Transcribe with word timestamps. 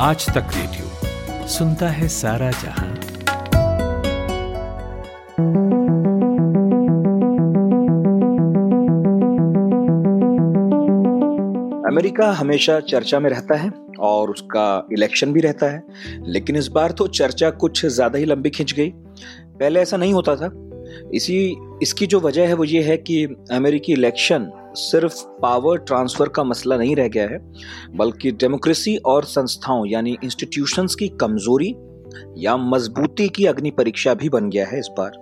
आज 0.00 0.26
तक 0.26 0.50
रेडियो 0.54 1.46
सुनता 1.48 1.88
है 1.88 2.08
सारा 2.08 2.50
जहाँ। 2.50 2.88
अमेरिका 11.84 12.30
हमेशा 12.32 12.78
चर्चा 12.80 13.20
में 13.20 13.28
रहता 13.30 13.54
है 13.54 13.70
और 14.00 14.30
उसका 14.30 14.86
इलेक्शन 14.92 15.32
भी 15.32 15.40
रहता 15.40 15.70
है, 15.72 15.82
लेकिन 16.26 16.56
इस 16.56 16.68
बार 16.68 16.90
तो 16.90 17.06
चर्चा 17.08 17.50
कुछ 17.50 17.84
ज़्यादा 17.86 18.18
ही 18.18 18.24
लंबी 18.24 18.50
खिंच 18.50 18.72
गई। 18.72 18.90
पहले 18.90 19.80
ऐसा 19.80 19.96
नहीं 19.96 20.12
होता 20.12 20.36
था 20.36 20.50
इसी, 21.14 21.56
इसकी 21.82 22.06
जो 22.06 22.20
वजह 22.20 22.46
है 22.48 22.54
वो 22.54 22.64
ये 22.64 22.82
है 22.82 22.96
कि 22.98 23.24
अमेरिकी 23.52 23.92
इलेक्शन 23.92 24.50
सिर्फ़ 24.76 25.22
पावर 25.42 25.78
ट्रांसफ़र 25.78 26.28
का 26.28 26.44
मसला 26.44 26.76
नहीं 26.76 26.96
रह 26.96 27.08
गया 27.08 27.26
है, 27.28 27.38
बल्कि 27.96 28.30
डेमोक्रेसी 28.32 28.96
और 28.96 29.24
संस्थाओं, 29.26 29.86
यानी 29.86 30.16
इंस्टीट्यूशंस 30.24 30.94
की 30.94 31.08
कमज़ोरी 31.20 31.74
या 32.38 32.56
मजबूती 32.56 33.28
की 33.28 33.46
अग्नि 33.46 33.70
परीक्षा 33.70 34.14
भी 34.14 34.28
बन 34.28 34.50
गया 34.50 34.66
है 34.66 34.78
इस 34.78 34.88
बार। 34.98 35.18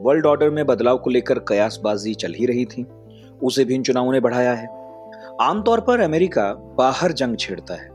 वर्ल्ड 0.00 0.26
ऑर्डर 0.26 0.50
में 0.50 0.64
बदलाव 0.66 0.98
को 0.98 1.10
लेकर 1.10 1.38
कयासबाजी 1.48 2.14
चल 2.14 2.34
ही 2.34 2.46
रही 2.46 2.64
थी, 2.64 2.86
उसे 3.42 3.64
भी 3.64 3.74
इन 3.74 3.82
चुनावों 3.82 4.12
ने 4.12 4.20
बढ़ाया 4.20 4.54
है। 4.54 4.66
आमतौर 5.42 5.80
पर 5.80 6.00
अमेरिका 6.00 6.52
बाहर 6.78 7.12
जंग 7.12 7.36
छेड़ता 7.36 7.74
है, 7.74 7.88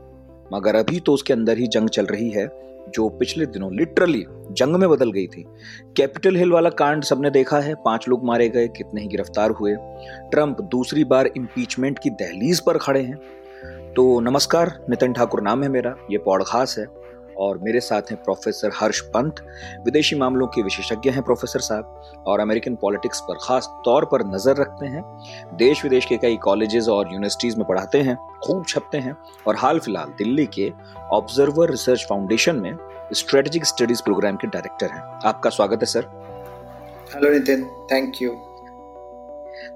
मगर 0.54 0.76
अभी 0.76 1.00
तो 1.00 1.12
उसके 1.12 1.32
अंदर 1.32 1.58
ही 1.58 1.66
जंग 1.66 1.88
चल 1.88 2.06
रही 2.06 2.30
है। 2.30 2.46
जो 2.88 3.08
पिछले 3.08 3.46
दिनों 3.46 3.74
लिटरली 3.74 4.26
जंग 4.28 4.76
में 4.76 4.90
बदल 4.90 5.12
गई 5.12 5.26
थी। 5.26 5.44
कैपिटल 5.96 6.36
हिल 6.36 6.52
वाला 6.52 6.70
कांड 6.70 7.04
सबने 7.04 7.30
देखा 7.30 7.60
है। 7.60 7.74
पाँच 7.74 8.08
लोग 8.08 8.24
मारे 8.24 8.48
गए, 8.48 8.68
कितने 8.68 9.00
ही 9.00 9.08
गिरफ़्तार 9.08 9.50
हुए। 9.50 9.76
ट्रंप 10.30 10.60
दूसरी 10.60 11.04
बार 11.04 11.26
इम्पीचमेंट 11.26 11.98
की 11.98 12.10
दहलीज 12.10 12.60
पर 12.60 12.78
खड़े 12.78 13.02
हैं। 13.02 13.16
तो 13.96 14.20
नमस्कार, 14.20 14.86
नितिन 14.90 15.12
ठाकुर 15.12 15.42
नाम 15.42 15.62
है 15.62 15.68
मेरा। 15.68 15.96
ये 16.10 16.18
पॉडकास्ट 16.18 16.78
है। 16.78 17.01
और 17.42 17.58
मेरे 17.58 17.80
साथ 17.80 18.10
हैं 18.10 18.16
प्रोफेसर 18.24 18.70
हर्ष 18.74 19.00
पंत 19.14 19.40
विदेशी 19.84 20.16
मामलों 20.16 20.46
के 20.46 20.62
विशेषज्ञ 20.62 21.10
हैं 21.10 21.22
प्रोफेसर 21.22 21.60
साहब 21.60 22.24
और 22.26 22.40
अमेरिकन 22.40 22.74
पॉलिटिक्स 22.82 23.20
पर 23.20 23.38
खास 23.42 23.68
तौर 23.84 24.04
पर 24.04 24.24
नज़र 24.26 24.56
रखते 24.56 24.86
हैं। 24.86 25.02
देश 25.56 25.82
विदेश 25.84 26.06
के 26.06 26.16
कई 26.16 26.36
कॉलेजेस 26.42 26.88
और 26.88 27.12
यूनिवर्सिटीज 27.12 27.56
में 27.58 27.66
पढ़ाते 27.66 28.00
हैं 28.00 28.16
खूब 28.44 28.64
छपते 28.68 28.98
हैं 28.98 29.16
और 29.48 29.56
हाल 29.56 29.78
फ़िलहाल 29.78 30.14
दिल्ली 30.18 30.46
के 30.54 30.70
ऑब्जर्वर 31.12 31.70
रिसर्च 31.70 32.06
फाउंडेशन 32.08 32.56
में 32.56 32.76
स्ट्रेटेजिक 33.14 33.64
स्टडीज़ 33.64 34.02
प्रोग्राम 34.02 34.36
के 34.36 34.46
डायरेक्टर 34.48 34.90
हैं। 34.92 35.02
आपका 35.24 35.50
स्वागत 35.50 35.80
है 35.80 35.86
sir. 35.86 36.06
Hello 37.14 37.32
Nitin. 37.32 37.64
Thank 37.92 38.22
you 38.22 38.30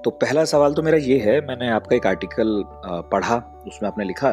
तो 0.03 0.09
पहला 0.21 0.43
सवाल 0.45 0.73
तो 0.73 0.81
मेरा 0.81 0.97
ये 0.99 1.17
है 1.19 1.39
मैंने 1.47 1.69
आपका 1.71 1.95
एक 1.95 2.07
आर्टिकल 2.07 2.63
पढ़ा 3.11 3.35
उसमें 3.67 3.87
आपने 3.89 4.05
लिखा 4.05 4.31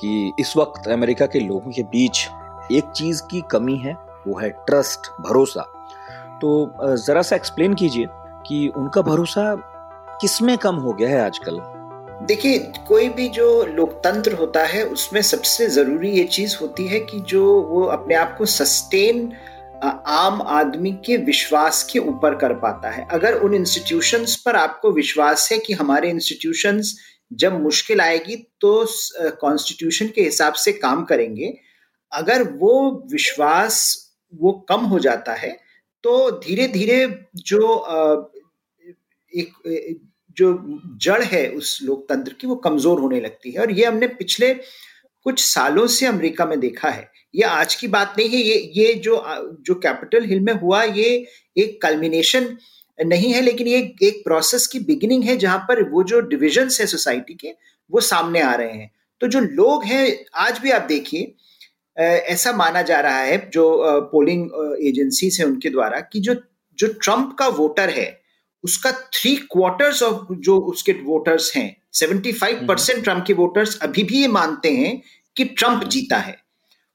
कि 0.00 0.32
इस 0.40 0.56
वक्त 0.56 0.88
अमेरिका 0.90 1.26
के 1.26 1.40
लोगों 1.40 1.70
के 1.70 1.82
बीच 1.90 2.26
एक 2.72 2.90
चीज़ 2.96 3.22
की 3.22 3.42
कमी 3.50 3.76
है, 3.76 3.94
वो 4.26 4.38
है 4.38 4.50
ट्रस्ट 4.66 5.10
भरोसा। 5.20 5.62
तो 6.42 6.96
जरा 6.96 7.22
सा 7.22 7.36
एक्सप्लेन 7.36 7.74
कीजिए 7.74 8.06
कि 8.46 8.66
उनका 8.76 9.02
भरोसा 9.02 9.54
किसमें 10.20 10.56
कम 10.58 10.74
हो 10.74 10.92
गया 10.92 11.08
है 11.08 11.20
आजकल? 11.20 11.60
देखिए, 12.26 12.58
कोई 12.88 13.08
भी 13.08 13.28
जो 13.28 13.64
लोकतंत्र 13.66 14.32
होता 14.32 14.64
है, 14.64 14.84
उसमें 14.84 15.20
सबसे 15.22 15.66
ज़रूरी 15.66 16.10
ये 16.10 16.24
चीज़ 16.24 16.56
होती 16.60 16.86
है 16.86 17.00
कि 17.00 17.20
जो 17.20 17.44
वो 17.62 17.84
अपने 17.84 18.14
आप 18.14 18.36
को 18.38 18.46
सस्टेन 18.46 19.32
आम 20.06 20.42
आदमी 20.42 20.92
के 21.06 21.16
विश्वास 21.16 21.82
के 21.82 21.98
ऊपर 21.98 22.34
कर 22.34 22.52
पाता 22.54 22.90
है। 22.90 23.06
अगर 23.10 23.34
उन 23.34 23.54
इंस्टीट्यूशंस 23.54 24.36
पर 24.36 24.56
आपको 24.56 24.90
विश्वास 24.92 25.48
है 25.52 25.58
कि 25.58 25.72
हमारे 25.72 26.10
इंस्टीट्यूशंस 26.10 26.94
जब 27.32 27.60
मुश्किल 27.62 28.00
आएगी 28.00 28.36
तो 28.60 28.72
कॉन्स्टिट्यूशन 29.40 30.06
के 30.06 30.22
हिसाब 30.22 30.52
से 30.52 30.72
काम 30.72 31.04
करेंगे 31.04 31.56
अगर 32.14 32.42
वो 32.54 32.72
विश्वास 33.12 33.82
वो 34.32 34.52
कम 34.68 34.80
हो 34.86 34.98
जाता 34.98 35.32
है 35.34 35.50
तो 36.04 36.30
धीरे 36.40 36.66
धीरे 36.68 37.06
जो 37.38 37.60
एक, 39.32 39.52
जो 40.36 40.80
जड़ 41.02 41.22
है 41.22 41.48
उस 41.50 41.78
लोकतंत्र 41.82 42.32
की 42.40 42.46
वो 42.46 42.54
कमज़ोर 42.56 43.00
होने 43.00 43.20
लगती 43.20 43.50
है। 43.50 43.60
और 43.60 43.70
ये 43.70 43.84
हमने 43.84 44.06
पिछले 44.08 44.52
कुछ 45.26 45.44
सालों 45.44 45.86
से 45.86 46.06
अमेरिका 46.06 46.46
में 46.46 46.58
देखा 46.60 46.88
है। 46.88 47.08
ये 47.34 47.42
आज 47.42 47.74
की 47.74 47.88
बात 47.88 48.14
नहीं 48.18 48.28
है, 48.28 48.36
ये 48.38 48.72
ये 48.76 48.94
जो 48.96 49.22
जो 49.60 49.74
कैपिटल 49.76 50.24
हिल 50.24 50.40
में 50.40 50.52
हुआ, 50.52 50.82
ये 50.82 51.26
एक 51.56 51.80
कल्मिनेशन 51.82 52.56
नहीं 52.98 53.32
है, 53.32 53.40
लेकिन 53.42 53.66
ये 53.66 53.78
एक 54.02 54.22
प्रोसेस 54.24 54.66
की 54.66 54.78
बिगिनिंग 54.80 55.24
है, 55.24 55.36
जहाँ 55.36 55.58
पर 55.68 55.82
वो 55.90 56.02
जो 56.04 56.20
डिविजन्स 56.22 56.80
है 56.80 56.86
सोसाइटी 56.86 57.34
के, 57.34 57.54
वो 57.90 58.00
सामने 58.02 58.40
आ 58.42 58.54
रहे 58.54 58.72
हैं। 58.72 58.90
तो 59.20 59.28
जो 59.28 59.40
लोग 59.40 59.84
हैं, 59.84 60.24
आज 60.36 60.58
भी 60.58 60.70
आप 60.70 60.82
देखिए 60.82 61.34
ऐसा 61.98 62.52
माना 62.52 62.82
जा 62.82 63.00
रहा 63.00 63.18
है 63.18 63.50
जो 63.50 63.66
पोलिंग 64.12 64.50
एजेंसी 64.82 65.30
है 65.40 65.44
उनके 65.44 65.70
द्वारा 65.70 66.00
कि 66.00 66.20
जो 66.20 66.34
जो 66.78 66.86
ट्रंप 66.86 67.36
का 67.38 67.48
वोटर 67.48 67.90
है 67.90 68.20
उसका 68.64 68.92
थ्री 68.92 69.36
क्वार्टर्स 69.36 70.02
ऑफ़ 70.02 70.34
जो 70.34 70.58
उसके 70.58 70.92
वोटर्स 70.92 71.56
हैं 71.56 71.76
सेवेंटी 71.92 72.32
फाइव 72.32 72.66
परसेंट 72.68 73.04
ट्रंप 73.04 73.24
के 73.26 73.32
वोटर्स 73.32 73.78
अभी 73.82 74.02
भी 74.02 74.20
ये 74.20 74.28
मानते 74.28 74.70
हैं 74.70 75.02
कि 75.36 75.44
ट्रंप 75.44 75.84
जीता 75.84 76.16
है। 76.16 76.36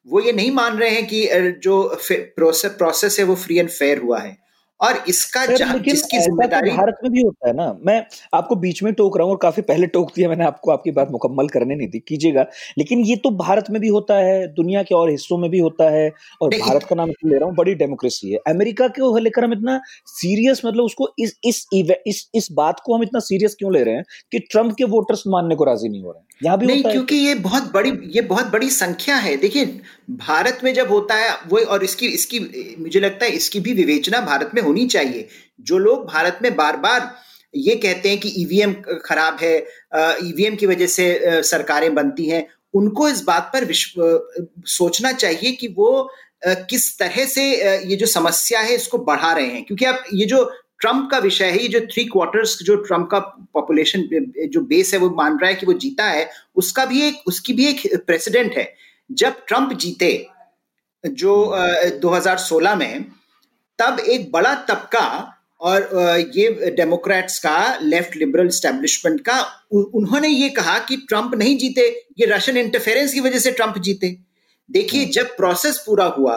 वो 0.07 0.19
ये 0.21 0.31
नहीं 0.31 0.51
मान 0.51 0.77
रहे 0.77 0.89
हैं 0.89 1.07
कि 1.07 1.27
जो 1.63 1.81
प्रोसेस 2.11 2.71
प्रोसेस 2.71 3.19
है 3.19 3.25
वो 3.25 3.35
फ्री 3.35 3.57
एंड 3.57 3.69
फेयर 3.69 3.97
हुआ 3.97 4.19
है। 4.19 4.37
और 4.81 5.03
इसका 5.09 5.45
जिसकी 5.45 5.91
तो 6.17 6.23
ज़िम्मेदारी 6.23 6.71
भारत 6.71 6.97
में 7.03 7.11
भी 7.11 7.21
होता 7.21 7.47
है 7.47 7.53
ना। 7.55 7.65
मैं 7.85 8.03
आपको 8.33 8.55
बीच 8.57 8.81
में 8.83 8.93
टोक 8.93 9.17
रहा 9.17 9.25
हूँ 9.25 9.31
और 9.31 9.39
काफ़ी 9.41 9.61
पहले 9.63 9.87
टोक 9.87 10.11
दिया 10.15 10.29
मैंने 10.29 10.45
आपको 10.45 10.71
आपकी 10.71 10.91
बात 10.91 11.11
मुकम्मल 11.11 11.47
करने 11.49 11.75
नहीं 11.75 11.87
दी 11.89 11.99
कीजिएगा। 11.99 12.45
लेकिन 12.77 12.99
ये 13.05 13.15
तो 13.15 13.29
भारत 13.37 13.69
में 13.69 13.79
भी 13.81 13.87
होता 13.89 14.17
है 14.17 14.47
दुनिया 14.53 14.83
के 14.83 14.95
और 14.95 15.09
हिस्सों 15.09 15.37
में 15.37 15.49
भी 15.51 15.59
होता 15.59 15.89
है 15.91 16.09
और 16.41 16.55
भारत 16.55 16.83
का 16.83 16.95
नाम 16.95 17.09
ले 17.09 17.35
रहा 17.35 17.45
हूँ 17.45 17.55
बड़ी 17.55 17.75
डेमोक्रेसी 17.75 18.31
है। 18.31 18.39
अमेरिका 18.47 18.87
को 18.89 19.17
लेकर 19.19 19.43
हम 19.43 19.53
इतना 19.53 19.79
सीरियस 20.07 20.61
मतलब 20.65 20.83
उसको 20.83 21.09
इस 21.19 21.35
इस 21.45 21.65
इस 21.73 22.29
इस 22.35 22.47
बात 22.53 22.81
को 22.85 22.95
हम 22.95 23.03
इतना 23.03 23.19
सीरियस 23.21 23.55
क्यों 23.59 23.73
ले 23.73 23.83
रहे 23.83 23.95
हैं 23.95 24.03
कि 24.31 24.39
ट्रंप 24.41 24.75
के 24.77 24.83
वोटर्स 24.87 25.23
मानने 25.27 25.55
को 25.55 25.63
राज़ी 25.63 25.89
नहीं 25.89 26.03
हो 26.03 26.11
रहे 26.11 26.19
हैं? 26.19 26.27
यहाँ 26.43 26.57
भी 26.57 26.65
नहीं 26.65 26.83
क्योंकि 26.83 27.15
ये 27.15 27.35
बहुत 27.37 27.71
बड़ी 27.73 27.91
ये 28.15 28.21
बहुत 28.23 28.51
बड़ी 28.51 28.69
संख्या 28.71 29.15
है। 29.17 29.35
देखिए 29.37 29.79
भारत 30.09 30.59
में 30.63 30.73
जब 30.73 30.89
होता 30.89 31.15
है 31.15 31.29
वो 31.47 31.59
और 31.65 31.83
इसकी 31.83 32.07
इसकी, 32.07 32.39
मुझे 32.79 32.99
लगता 32.99 33.25
है 33.25 33.31
इसकी 33.31 33.59
भी 33.59 33.73
विवेचना 33.73 34.21
भारत 34.21 34.51
में 34.55 34.61
होनी 34.61 34.85
चाहिए। 34.87 35.27
जो 35.61 35.77
लोग 35.77 36.05
भारत 36.07 36.39
में 36.43 36.55
बार 36.55 36.77
बार 36.77 37.11
ये 37.53 37.75
कहते 37.75 38.09
हैं 38.09 38.19
कि 38.19 38.29
ईवीएम 38.37 38.73
खराब 39.05 39.37
है 39.41 39.57
ईवीएम 40.23 40.55
की 40.55 40.65
वजह 40.65 40.87
से 40.87 41.41
सरकारें 41.43 41.93
बनती 41.95 42.25
हैं, 42.29 42.45
उनको 42.73 43.07
इस 43.09 43.21
बात 43.23 43.51
पर 43.55 43.67
सोचना 44.67 45.11
चाहिए 45.13 45.51
कि 45.51 45.67
वो 45.67 46.09
किस 46.43 46.97
तरह 46.99 47.25
से 47.25 47.43
ये 47.85 47.95
जो 47.95 48.05
समस्या 48.05 48.59
है 48.59 48.75
इसको 48.75 48.97
बढ़ा 48.97 49.31
रहे 49.33 49.45
हैं। 49.45 49.63
क्योंकि 49.63 49.85
आप, 49.85 50.03
ये 50.13 50.25
जो 50.25 50.43
ट्रंप 50.79 51.07
का 51.11 51.17
विषय 51.17 51.45
है, 51.45 51.61
ये 51.61 51.67
जो 51.67 51.79
थ्री 51.83 52.03
क्वार्टर्स 52.05 52.57
जो 52.63 52.75
ट्रंप 52.75 53.07
का 53.11 53.19
पॉपुलेशन 53.53 54.07
जो 54.47 54.61
बेस 54.61 54.93
है, 54.93 54.99
वो 54.99 55.09
मान 55.15 55.39
रहा 55.39 55.49
है 55.49 55.55
कि 55.55 55.65
वो 55.65 55.73
जीता 55.75 56.05
है, 56.05 56.29
उसका 56.55 56.85
भी 56.85 57.01
एक, 57.07 57.21
उसकी 57.27 57.53
भी 57.53 57.67
एक 57.67 57.81
प्रेसिडेंट 58.07 58.57
है। 58.57 58.73
जब 59.09 59.45
ट्रंप 59.47 59.73
जीते 59.73 60.11
जो 61.03 61.33
2016 62.01 62.75
में 62.75 63.05
तब 63.79 63.99
एक 64.01 64.31
बड़ा 64.31 64.53
तबका 64.69 65.05
और 65.61 65.89
ये 66.35 66.71
डेमोक्रेट्स 66.71 67.39
का 67.39 67.57
लेफ़्ट 67.81 68.15
लिबरल 68.15 68.49
स्टैब्लिशमेंट 68.51 69.19
का 69.21 69.39
उन्होंने 69.73 70.27
ये 70.27 70.49
कहा 70.49 70.77
कि 70.79 70.97
ट्रंप 71.09 71.35
नहीं 71.35 71.57
जीते 71.57 71.87
ये 72.19 72.25
रशियन 72.25 72.57
इंटरफेरेंस 72.57 73.13
की 73.13 73.19
वजह 73.19 73.39
से 73.39 73.51
ट्रंप 73.51 73.77
जीते 73.79 74.15
देखिए 74.69 75.01
हम्म। 75.01 75.11
जब 75.11 75.35
प्रोसेस 75.37 75.83
पूरा 75.85 76.05
हुआ 76.17 76.35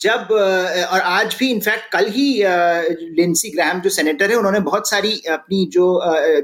जब 0.00 0.28
और 0.32 1.00
आज 1.00 1.34
भी 1.38 1.50
इनफैक्ट 1.50 1.90
कल 1.92 2.06
ही 2.10 2.26
लिंसी 3.16 3.50
ग्राहम 3.50 3.80
जो 3.80 3.90
सेनेटर 3.90 4.30
है, 4.30 4.36
उन्होंने 4.36 4.60
बहुत 4.60 4.88
सारी 4.90 5.12
अपनी 5.30 5.64
जो 5.72 5.86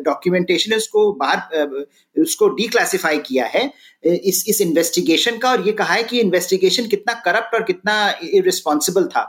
डॉक्यूमेंटेशन 0.05 0.73
है, 0.73 0.77
उसको 0.79 1.13
बाहर 1.15 1.87
उसको 2.17 2.49
डीक्लासिफाई 2.57 3.19
किया 3.27 3.47
है 3.47 3.65
इस 4.05 4.45
इस 4.49 4.61
इन्वेस्टिगेशन 4.61 5.39
का, 5.39 5.51
और 5.51 5.67
ये 5.67 5.73
कहा 5.73 5.95
है 5.95 6.03
कि 6.03 6.21
इन्वेस्टिगेशन 6.21 6.87
कितना 6.89 7.15
करप्ट 7.25 7.55
और 7.55 7.63
कितना 7.63 7.97
इरिस्पॉन्सिबल 8.25 9.05
था। 9.07 9.25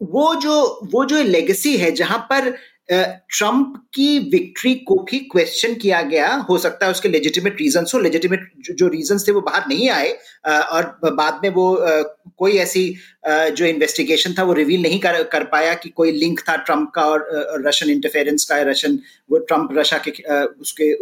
वो 0.00 0.34
जो 0.36 0.60
वो 0.92 1.04
जो 1.04 1.22
लेगेसी 1.24 1.76
है, 1.76 1.90
जहाँ 1.92 2.18
पर 2.30 2.54
ट्रंप 2.90 3.74
की 3.94 4.18
विक्ट्री 4.30 4.74
को 4.86 4.94
भी 5.10 5.18
क्वेश्चन 5.32 5.74
किया 5.74 6.00
गया, 6.04 6.34
हो 6.48 6.56
सकता 6.58 6.86
है 6.86 6.92
उसके 6.92 7.08
लेजिटिमेट 7.08 7.60
रीजन 7.60 7.84
हो 7.94 7.98
लेजिटिमेट 8.00 8.50
जो 8.70 8.88
रीजन 8.88 9.18
थे, 9.18 9.32
वो 9.32 9.40
बाहर 9.40 9.68
नहीं 9.68 9.88
आए 9.90 10.10
और 10.46 10.98
बाद 11.04 11.40
में 11.42 11.50
वो 11.50 11.66
कोई 12.38 12.56
ऐसी 12.56 12.84
जो 13.28 13.64
इन्वेस्टिगेशन 13.64 14.34
था 14.38 14.42
वो 14.42 14.52
रिवील 14.52 14.82
नहीं 14.82 14.98
कर 15.00 15.22
कर 15.22 15.44
पाया 15.44 15.74
कि 15.74 15.88
कोई 15.88 16.12
लिंक 16.12 16.40
था 16.40 16.56
ट्रंप 16.56 16.90
का 16.94 17.02
और 17.02 17.26
रशियन 17.66 17.92
इंटरफेरेंस 17.92 18.44
का 18.44 18.60
रशियन 18.62 18.98
वो 19.30 19.38
ट्रंप 19.38 19.68
रशिया 19.72 20.02
के 20.08 20.44
उसके 20.44 20.92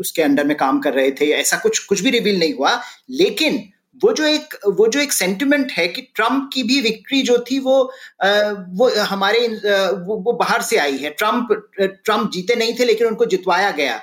उसके 0.00 0.22
अंडर 0.22 0.44
में 0.44 0.56
काम 0.56 0.80
कर 0.80 0.94
रहे 0.94 1.10
थे 1.10 1.30
ऐसा 1.30 1.56
कुछ 1.56 1.78
कुछ 1.78 2.00
भी 2.00 2.10
रिवील 2.10 2.38
नहीं 2.38 2.54
हुआ। 2.54 2.80
लेकिन 3.10 3.62
वो 4.02 4.12
जो 4.12 4.24
एक 4.24 4.54
वो 4.66 4.86
जो 4.88 5.00
एक 5.00 5.12
सेंटिमेंट 5.12 5.72
है 5.72 5.86
कि 5.88 6.02
ट्रंप 6.14 6.48
की 6.52 6.62
भी 6.62 6.80
विक्ट्री 6.80 7.22
जो 7.22 7.38
थी 7.50 7.58
वो 7.58 7.82
वो 8.22 8.88
हमारे 9.00 9.46
वो, 9.48 10.16
वो 10.16 10.32
बाहर 10.32 10.62
से 10.62 10.76
आई 10.76 10.96
है। 10.96 11.10
ट्रंप 11.10 11.48
ट्रंप 11.80 12.30
जीते 12.32 12.54
नहीं 12.54 12.74
थे 12.78 12.84
लेकिन 12.84 13.06
उनको 13.06 13.26
जितवाया 13.26 13.70
गया। 13.70 14.00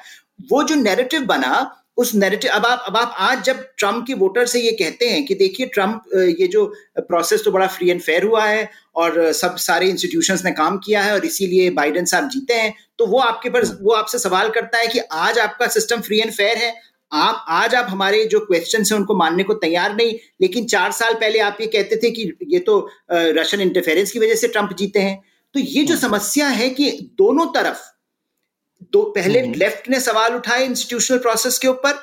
वो 0.52 0.64
जो 0.64 0.76
नैरेटिव 0.76 1.22
बना 1.22 1.77
उस 1.98 2.14
नैरेटिव 2.16 2.52
अब 2.52 2.66
आप 2.66 2.84
अब 2.88 2.98
आप 2.98 3.16
आज 3.20 3.44
जब 3.44 3.62
ट्रंप 3.78 4.04
के 4.08 4.14
वोटर 4.16 4.46
से 4.46 4.60
ये 4.60 4.72
कहते 4.74 5.10
हैं 5.10 5.24
कि 5.26 5.36
देखिए 5.36 5.66
ट्रंप 5.68 6.04
ये 6.40 6.48
जो 6.48 6.66
प्रोसेस 7.00 7.44
तो 7.46 7.52
बड़ा 7.52 7.68
फ्री 7.68 7.90
एंड 7.90 8.02
फेयर 8.02 8.24
हुआ 8.24 8.44
है 8.46 8.70
और 8.96 9.32
सब 9.34 9.56
सारे 9.60 9.88
इंस्टीट्यूशंस 9.88 10.46
ने 10.46 10.52
काम 10.54 10.78
किया 10.78 11.04
है 11.04 11.14
और 11.14 11.26
इसीलिए 11.26 11.70
बाइडेन 11.72 12.06
साहब 12.06 12.30
जीते 12.30 12.54
हैं 12.54 12.74
तो 13.00 13.06
वो 13.06 13.20
आपके 13.22 13.50
पर 13.50 13.66
वो 13.82 13.94
आपसे 13.94 14.20
सवाल 14.20 14.50
करता 14.50 14.78
है 14.78 14.88
कि 14.88 15.00
आज 15.20 15.40
आपका 15.40 15.68
सिस्टम 15.70 16.02
फ्री 16.02 16.20
एंड 16.20 16.32
फेयर 16.32 16.58
है 16.58 16.74
आप 17.12 17.46
आज 17.52 17.76
आप 17.76 17.88
हमारे 17.90 18.24
जो 18.26 18.40
क्वेश्चन 18.42 18.84
है 18.84 18.98
उनको 18.98 19.16
मानने 19.16 19.44
को 19.44 19.54
तैयार 19.58 19.96
नहीं 19.96 20.14
लेकिन 20.42 20.66
चार 20.68 20.92
साल 20.94 21.14
पहले 21.16 21.40
आप 21.42 21.58
ये 21.62 21.68
कहते 21.70 21.96
थे 21.98 22.12
कि 22.12 22.32
ये 22.48 22.60
तो 22.62 22.80
रशियन 23.12 23.62
इंटरफेरेंस 23.62 24.12
की 24.12 24.20
वजह 24.20 24.36
से 24.36 24.48
ट्रंप 24.50 24.74
जीते 24.78 25.00
हैं 25.00 25.22
तो 25.56 25.60
ये 25.60 25.84
जो 25.84 25.94
हम्म। 25.94 26.02
समस्या 26.02 26.48
है 26.50 26.70
कि 26.72 26.92
दोनों 27.18 27.46
तरफ़ 27.54 27.80
दो 28.94 29.04
पहले 29.12 29.42
लेफ़्ट 29.44 29.78
हम्म। 29.78 29.94
ने 29.94 30.00
सवाल 30.02 30.36
उठाए 30.36 30.66
इंस्टीट्यूशनल 30.66 31.18
प्रोसेस 31.20 31.58
के 31.58 31.68
ऊपर 31.68 32.00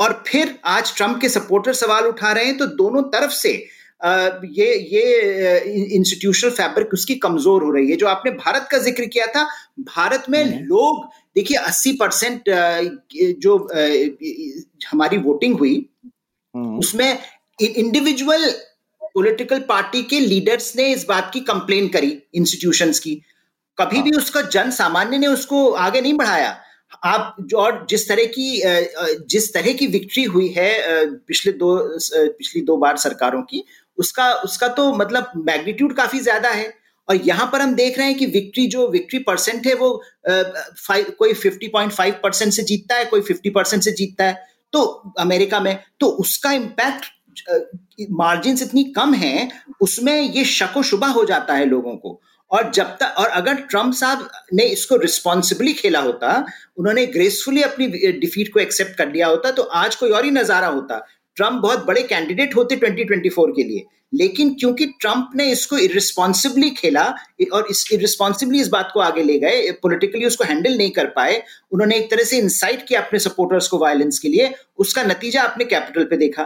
और 0.00 0.22
फिर 0.26 0.58
आज 0.68 0.96
ट्रंप 0.96 1.20
के 1.20 1.28
सपोर्टर 1.28 1.72
सवाल 1.74 2.04
उठा 2.04 2.32
रहे 2.32 2.44
हैं 2.44 2.56
तो 2.58 2.66
दोनों 2.74 3.02
तरफ़ 3.10 3.32
से 3.32 3.52
ये 4.00 4.74
ये 4.90 5.58
इंस्टीट्यूशनल 5.96 6.50
फैब्रिक 6.50 6.92
उसकी 6.94 7.14
कमज़ोर 7.16 7.62
हो 7.62 7.70
रही 7.70 7.90
है 7.90 7.96
जो 7.96 8.06
आपने 8.06 8.30
भारत 8.34 8.68
का 8.70 8.78
ज़िक्र 8.78 9.06
किया 9.06 9.26
था 9.26 9.44
भारत 9.88 10.24
में 10.30 10.42
हम्म। 10.42 10.64
लोग 10.64 11.04
देखिए 11.36 11.58
80 11.60 11.92
परसेंट 12.00 12.48
जो 13.40 13.56
हमारी 14.88 15.18
वोटिंग 15.18 15.58
हुई 15.58 15.76
हम्म। 16.54 16.78
उसमें 16.78 17.18
इंडिविजुअल 17.58 18.50
पॉलिटिकल 19.14 19.58
पार्टी 19.68 20.02
के 20.04 20.20
लीडर्स 20.20 20.74
ने 20.76 20.90
इस 20.92 21.04
बात 21.08 21.30
की 21.32 21.40
कंप्लेन 21.44 21.88
करी 21.88 22.16
इंस्टीट्यूशंस 22.34 22.98
की 22.98 23.20
कभी 23.78 23.96
हाँ। 23.96 24.04
भी 24.04 24.10
उसका 24.12 24.40
जन 24.50 24.70
सामान्य 24.72 25.18
ने 25.18 25.26
उसको 25.28 25.68
आगे 25.70 26.00
नहीं 26.00 26.14
बढ़ाया। 26.14 26.58
आप 27.04 27.36
जो 27.40 27.56
और 27.56 27.86
जिस 27.90 28.08
तरह 28.08 28.24
की 28.28 28.62
जिस 29.28 29.52
तरह 29.54 29.72
की 29.72 29.86
विक्ट्री 29.88 30.24
हुई 30.26 30.48
है 30.48 30.70
पिछले 31.06 31.52
दो 31.54 31.76
पिछली 32.08 32.62
दो 32.62 32.76
बार 32.76 32.96
सरकारों 32.98 33.42
की 33.42 33.64
उसका 33.98 34.32
उसका 34.44 34.68
तो 34.70 34.92
मतलब 34.94 35.32
मैग्नीट्यूड 35.38 35.94
काफ़ी 35.96 36.20
ज़्यादा 36.20 36.50
है। 36.50 36.72
और 37.08 37.16
यहाँ 37.18 37.48
पर 37.52 37.60
हम 37.60 37.74
देख 37.74 37.98
रहे 37.98 38.06
हैं 38.06 38.16
कि 38.16 38.26
विक्ट्री 38.28 38.66
जो 38.66 38.86
विक्ट्री 38.88 39.18
परसेंट 39.20 39.66
है 39.66 39.74
वो 39.74 39.90
कोई 40.28 41.32
50.5 41.36 42.12
परसेंट 42.22 42.52
से 42.52 42.62
जीतता 42.62 42.94
है 42.94 43.04
कोई 43.04 43.20
50 43.22 43.50
परसेंट 43.54 43.82
से 43.82 43.92
जीतता 43.92 44.24
है। 44.24 44.34
तो 44.72 44.82
अमेरिका 45.18 45.60
में 45.60 45.78
तो 46.00 46.06
उसका 46.18 46.52
इम्पैक्ट 46.52 47.06
मार्जिन 48.12 48.58
इतनी 48.62 48.84
कम 48.92 49.14
है 49.14 49.48
उसमें 49.80 50.14
ये 50.14 50.44
शको 50.46 50.82
शुबा 50.82 51.06
हो 51.08 51.24
जाता 51.24 51.54
है 51.54 51.64
लोगों 51.66 51.96
को। 51.96 52.20
और 52.50 52.70
जब 52.74 52.96
तक 53.00 53.14
और 53.18 53.28
अगर 53.30 53.54
ट्रंप 53.62 53.94
साहब 53.94 54.28
ने 54.54 54.64
इसको 54.68 54.96
रिस्पॉन्सिबली 54.96 55.72
खेला 55.72 56.00
होता 56.00 56.34
उन्होंने 56.78 57.06
ग्रेसफुली 57.08 57.62
अपनी 57.62 57.86
डिफीट 58.20 58.52
को 58.52 58.60
एक्सेप्ट 58.60 58.96
कर 58.98 59.12
लिया 59.12 59.26
होता 59.26 59.50
तो 59.50 59.62
आज 59.62 59.94
कोई 59.94 60.10
और 60.10 60.24
ही 60.24 60.30
नज़ारा 60.30 60.66
होता। 60.68 60.98
ट्रंप 61.36 61.62
बहुत 61.62 61.86
बड़े 61.86 62.02
कैंडिडेट 62.04 62.56
होते 62.56 62.76
2024 62.76 63.52
के 63.56 63.62
लिए। 63.64 63.84
लेकिन 64.12 64.52
क्योंकि 64.60 64.86
ट्रंप 65.00 65.30
ने 65.36 65.44
इसको 65.52 65.76
इरिस्पॉन्सिबली 65.78 66.70
खेला 66.70 67.04
और 67.54 67.66
इस 67.70 67.84
इरिस्पॉन्सिबली 67.92 68.60
इस 68.60 68.68
बात 68.68 68.90
को 68.94 69.00
आगे 69.00 69.22
ले 69.22 69.38
गए 69.38 69.70
पॉलिटिकली 69.82 70.24
उसको 70.26 70.44
हैंडल 70.44 70.76
नहीं 70.76 70.90
कर 70.90 71.06
पाए 71.16 71.42
उन्होंने 71.72 71.96
एक 71.96 72.10
तरह 72.10 72.24
से 72.24 72.38
इंसाइट 72.38 72.86
किया 72.88 73.00
अपने 73.00 73.18
सपोर्टर्स 73.18 73.68
को 73.68 73.78
वायलेंस 73.78 74.18
के 74.18 74.28
लिए 74.28 74.52
उसका 74.78 75.02
नतीजा 75.04 75.42
आपने 75.42 75.64
कैपिटल 75.64 76.04
पे 76.04 76.16
देखा। 76.16 76.44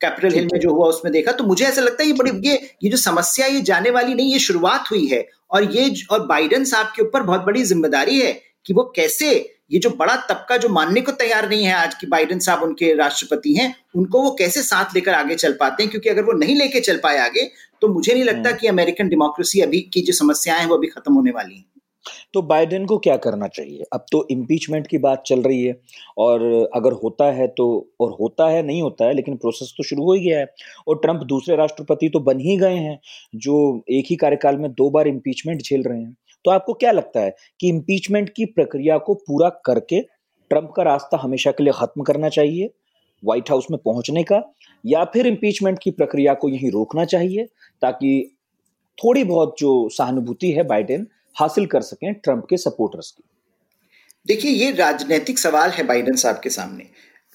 कैपिटल 0.00 0.34
हिल 0.34 0.48
में 0.52 0.58
जो 0.60 0.74
हुआ 0.74 0.86
उसमें 0.88 1.12
देखा। 1.12 1.32
तो 1.32 1.44
मुझे 1.44 1.64
ऐसा 1.64 1.82
लगता 1.82 2.02
है 2.02 2.08
ये 2.08 2.14
बड़ी 2.14 2.30
ये 2.48 2.54
ये 2.84 2.90
जो 2.90 2.96
समस्या 2.98 3.46
ये 3.46 3.60
जाने 3.62 3.90
वाली 3.90 4.14
नहीं 4.14 4.32
ये 4.32 4.38
शुरुआत 4.40 4.90
हुई 4.90 5.06
है। 5.06 5.20
और 5.50 5.64
ये 5.72 5.94
और 6.10 6.26
बाइडन 6.26 6.64
साहब 6.64 6.92
के 6.96 7.02
ऊपर 7.02 7.22
बहुत 7.22 7.40
बड़ी 7.40 7.62
ज़िम्मेदारी 7.64 8.20
है 8.20 8.32
कि 8.66 8.74
वो 8.74 8.82
कैसे 8.96 9.30
ये 9.72 9.78
जो 9.78 9.90
बड़ा 9.90 10.14
तबका 10.28 10.56
जो 10.56 10.68
मानने 10.68 11.00
को 11.00 11.12
तैयार 11.14 11.48
नहीं 11.48 11.64
है 11.64 11.72
आज 11.74 11.94
की 11.94 12.06
बाइडन 12.06 12.38
साहब 12.38 12.62
उनके 12.62 12.92
राष्ट्रपति 12.94 13.54
हैं 13.54 13.74
उनको 13.96 14.22
वो 14.22 14.30
कैसे 14.38 14.62
साथ 14.62 14.94
लेकर 14.94 15.14
आगे 15.14 15.34
चल 15.36 15.52
पाते 15.60 15.82
हैं 15.82 15.90
क्योंकि 15.90 16.08
अगर 16.08 16.22
वो 16.22 16.32
नहीं 16.34 16.56
लेके 16.56 16.80
चल 16.80 16.96
पाए 17.02 17.18
आगे 17.18 17.50
तो 17.82 17.88
मुझे 17.88 18.12
नहीं 18.14 18.24
लगता 18.24 18.48
हम्म। 18.48 18.58
कि 18.58 18.66
अमेरिकन 18.66 19.08
डेमोक्रेसी 19.08 19.60
अभी 19.60 19.80
की 19.92 20.00
जो 20.00 20.12
समस्याएँ 20.14 20.60
हैं 20.60 20.66
वो 20.66 20.76
अभी 20.76 20.86
खत्म 20.88 21.14
होने 21.14 21.30
वाली 21.30 21.54
हैं 21.54 21.64
तो 22.34 22.42
बाइडेन 22.42 22.84
को 22.86 22.98
क्या 22.98 23.16
करना 23.16 23.46
चाहिए? 23.48 23.84
अब 23.92 24.04
तो 24.12 24.26
इम्पीचमेंट 24.30 24.86
की 24.86 24.98
बात 24.98 25.22
चल 25.26 25.42
रही 25.42 25.62
है 25.64 25.74
और 26.18 26.42
अगर 26.74 26.92
होता 26.92 27.30
है 27.32 27.46
तो 27.48 27.66
और 28.00 28.16
होता 28.20 28.48
है, 28.48 28.62
नहीं 28.62 28.82
होता 28.82 29.04
है, 29.04 29.14
लेकिन 29.14 29.36
प्रोसेस 29.36 29.72
तो 29.78 29.84
शुरू 29.84 30.04
हो 30.04 30.12
ही 30.12 30.20
गया 30.20 30.38
है। 30.38 30.46
और 30.88 30.98
ट्रंप 30.98 31.22
दूसरे 31.24 31.56
राष्ट्रपति 31.56 32.08
तो 32.08 32.20
बन 32.20 32.40
ही 32.40 32.56
गए 32.56 32.76
हैं, 32.76 32.98
जो 33.36 33.82
एक 33.90 34.06
ही 34.10 34.16
कार्यकाल 34.16 34.56
में 34.56 34.70
दो 34.72 34.90
बार 34.90 35.08
इम्पीचमेंट 35.08 35.62
झेल 35.62 35.82
रहे 35.82 36.00
हैं। 36.00 36.16
तो 36.44 36.50
आपको 36.50 36.72
क्या 36.74 36.90
लगता 36.92 37.20
है 37.20 37.34
कि 37.60 37.68
इम्पीचमेंट 37.68 38.30
की 38.36 38.44
प्रक्रिया 38.44 38.98
को 38.98 39.14
पूरा 39.16 39.48
करके 39.64 40.00
ट्रंप 40.00 40.72
का 40.76 40.82
रास्ता 40.82 41.18
हमेशा 41.22 41.50
के 41.50 41.64
लिए 41.64 41.72
खत्म 41.72 42.02
करना 42.02 42.28
चाहिए 42.28 42.70
व्हाइट 43.22 43.50
हाउस 43.50 43.66
में 43.70 43.78
पहुँचने 43.84 44.22
का, 44.22 44.42
या 44.84 45.04
फिर 45.04 45.26
इम्पीचमेंट 45.26 45.78
की 45.78 45.90
प्रक्रिया 45.90 46.34
को 46.34 46.48
यहीं 46.48 46.70
रोकना 46.70 47.04
चाहिए, 47.04 47.44
ताकि 47.82 48.36
थोड़ी 48.98 49.24
बहुत 49.24 49.54
जो 49.58 49.88
सहानुभूति 49.88 50.50
है 50.52 50.62
बाइडेन 50.62 51.06
हासिल 51.36 51.66
कर 51.66 51.80
सकें 51.82 52.12
ट्रंप 52.14 52.46
के 52.50 52.56
सपोर्टर्स 52.56 53.10
की। 53.10 53.22
देखिए, 54.26 54.50
ये 54.50 54.70
राजनीतिक 54.72 55.38
सवाल 55.38 55.70
है 55.70 55.84
बाइडेन 55.84 56.16
साहब 56.16 56.40
के 56.42 56.50
सामने। 56.50 56.84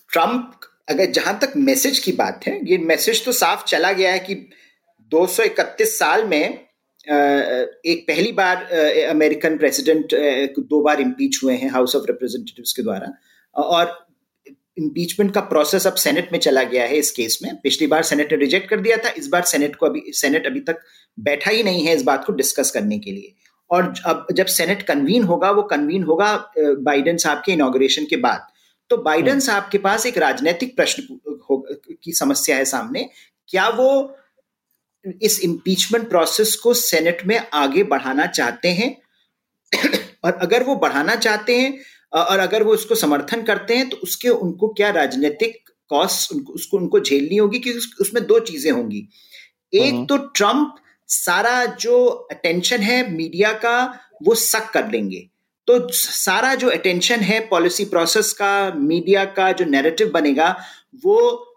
ट्रंप, 0.09 0.59
अगर 0.89 1.11
जहाँ 1.11 1.37
तक 1.41 1.53
मैसेज 1.57 1.99
की 1.99 2.11
बात 2.13 2.47
है, 2.47 2.59
ये 2.63 2.77
मैसेज 2.77 3.23
तो 3.25 3.31
साफ़ 3.31 3.65
चला 3.65 3.91
गया 3.91 4.11
है 4.11 4.19
कि 4.19 4.35
231 5.11 5.97
साल 5.99 6.23
में 6.25 6.65
एक 7.07 8.03
पहली 8.07 8.31
बार 8.31 8.63
अमेरिकन 9.09 9.57
प्रेसिडेंट 9.57 10.13
दो 10.59 10.81
बार 10.81 11.01
इम्पीच 11.01 11.39
हुए 11.43 11.55
हैं 11.55 11.69
हाउस 11.71 11.95
ऑफ़ 11.95 12.03
रिप्रेजेंटेटिव्स 12.07 12.73
के 12.73 12.83
द्वारा। 12.83 13.11
और 13.55 14.05
इम्पीचमेंट 14.77 15.33
का 15.33 15.41
प्रोसेस 15.43 15.87
अब 15.87 15.95
सेनेट 15.95 16.31
में 16.31 16.39
चला 16.39 16.63
गया 16.63 16.85
है 16.85 16.97
इस 16.97 17.11
केस 17.11 17.39
में। 17.43 17.55
पिछली 17.55 17.87
बार 17.87 18.03
सेनेट 18.03 18.31
ने 18.31 18.37
रिजेक्ट 18.37 18.69
कर 18.69 18.79
दिया 18.79 18.97
था, 18.97 19.09
इस 19.09 19.27
बार 19.27 19.41
सेनेट 19.43 19.75
को 19.75 19.85
अभी 19.85 20.01
सेनेट 20.13 20.47
अभी 20.47 20.59
तक 20.61 20.79
बैठा 21.17 21.51
ही 21.51 21.63
नहीं 21.63 21.85
है 21.85 21.95
इस 21.95 22.03
बात 22.03 22.25
को 22.25 22.33
डिस्कस 22.33 22.71
करने 22.71 22.99
के 22.99 23.11
लिए। 23.11 23.33
और 23.69 23.93
अब 24.05 24.27
जब 24.33 24.45
सेनेट 24.47 24.81
कन्वीन 24.81 25.23
होगा 25.23 25.51
वो 25.51 25.61
कन्वीन 25.63 26.03
होगा 26.03 26.33
बाइडेन 26.57 27.17
साहब 27.17 27.41
के 27.45 27.51
इनोग्रेशन 27.51 28.05
के 28.05 28.17
बाद। 28.17 28.47
तो 28.91 28.97
बाइडेन 28.97 29.31
हम्म। 29.31 29.39
साहब 29.39 29.69
के 29.71 29.77
पास 29.77 30.05
एक 30.05 30.17
राजनीतिक 30.17 30.75
प्रश्न 30.75 31.17
की 32.03 32.13
समस्या 32.13 32.57
है 32.57 32.65
सामने। 32.65 33.09
क्या 33.49 33.67
वो 33.69 34.17
इस 35.21 35.39
इम्पीचमेंट 35.39 36.07
प्रोसेस 36.09 36.55
को 36.55 36.73
सेनेट 36.73 37.25
में 37.25 37.39
आगे 37.53 37.83
बढ़ाना 37.85 38.25
चाहते 38.27 38.69
हैं? 38.69 38.95
और 40.23 40.37
अगर 40.41 40.63
वो 40.63 40.75
बढ़ाना 40.75 41.15
चाहते 41.15 41.55
हैं 41.57 41.79
और 42.13 42.39
अगर 42.39 42.63
वो 42.63 42.73
उसको 42.73 42.95
समर्थन 42.95 43.41
करते 43.43 43.75
हैं 43.75 43.89
तो 43.89 43.97
उसके 43.97 44.29
उनको 44.29 44.67
क्या 44.67 44.89
राजनीतिक 44.91 45.69
कॉस्ट 45.89 46.31
उनको 46.31 46.53
उसको 46.53 46.77
उनको 46.77 46.99
झेलनी 46.99 47.37
होगी? 47.37 47.59
क्योंकि 47.59 47.79
उसमें 48.01 48.25
दो 48.25 48.39
चीज़ें 48.41 48.71
होंगी। 48.71 49.07
एक 49.73 49.93
हम्म। 49.93 50.05
तो 50.05 50.17
ट्रंप 50.17 50.75
सारा 51.07 51.65
जो 51.65 52.05
अटेंशन 52.05 52.77
है 52.77 53.11
मीडिया 53.11 53.53
का 53.53 53.99
वो 54.23 54.35
सक 54.35 54.69
कर 54.69 54.87
लेंगे 54.91 55.29
तो 55.67 55.89
सारा 55.91 56.55
जो 56.55 56.69
अटेंशन 56.69 57.19
है 57.19 57.39
पॉलिसी 57.39 57.85
प्रोसेस 57.85 58.33
का 58.33 58.73
मीडिया 58.73 59.25
का 59.25 59.51
जो 59.51 59.65
नैरेटिव 59.65 60.09
बनेगा 60.09 60.59
वो 61.05 61.51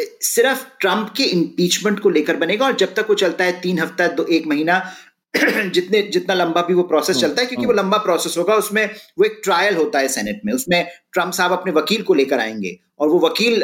सिर्फ़ 0.00 0.66
ट्रंप 0.80 1.14
के 1.16 1.24
इम्पीचमेंट 1.24 2.00
को 2.00 2.10
लेकर 2.10 2.36
बनेगा 2.36 2.66
और 2.66 2.76
जब 2.76 2.94
तक 2.94 3.06
वो 3.08 3.14
चलता 3.14 3.44
है 3.44 3.60
तीन 3.60 3.78
हफ़्ता 3.78 4.06
दो 4.06 4.24
एक 4.24 4.46
महीना 4.46 4.94
जितने 5.64 6.02
जितना 6.02 6.34
लंबा 6.34 6.62
भी 6.62 6.74
वो 6.74 6.82
प्रोसेस 6.82 7.16
चलता 7.16 7.42
है 7.42 7.46
क्योंकि 7.46 7.66
वो 7.66 7.72
लंबा 7.72 7.98
प्रोसेस 7.98 8.38
होगा 8.38 8.54
उसमें 8.54 8.86
वो 9.18 9.24
एक 9.24 9.40
ट्रायल 9.44 9.76
होता 9.76 9.98
है 9.98 10.08
सेनेट 10.08 10.40
में 10.44 10.52
उसमें 10.52 10.88
ट्रंप 11.12 11.32
साहब 11.32 11.52
अपने 11.52 11.72
वकील 11.72 12.02
को 12.02 12.14
लेकर 12.14 12.40
आएँगे 12.40 12.80
और 12.98 13.08
वो 13.08 13.18
वकील 13.18 13.54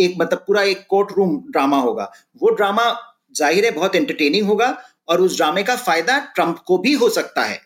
एक 0.00 0.14
मतलब 0.18 0.38
पूरा 0.38 0.62
एक 0.62 0.86
कोर्ट 0.88 1.08
रूम 1.16 1.36
ड्रामा 1.50 1.80
होगा। 1.80 2.12
वो 2.42 2.50
ड्रामा 2.50 3.13
ज़ाहिर 3.36 3.64
है 3.64 3.70
बहुत 3.72 3.94
एंटरटेनिंग 3.96 4.46
होगा 4.46 4.76
और 5.08 5.20
उस 5.20 5.36
ड्रामे 5.36 5.62
का 5.62 5.76
फ़ायदा 5.78 6.18
ट्रंप 6.34 6.58
को 6.66 6.78
भी 6.78 6.92
हो 6.94 7.08
सकता 7.10 7.42
है। 7.42 7.60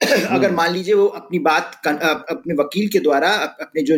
अगर 0.00 0.44
हम्म। 0.44 0.56
मान 0.56 0.72
लीजिए 0.72 0.94
वो 0.94 1.06
अपनी 1.16 1.38
बात 1.40 1.80
अपने 1.86 2.54
वकील 2.54 2.88
के 2.88 2.98
द्वारा 3.00 3.28
अपने 3.60 3.82
जो 3.82 3.94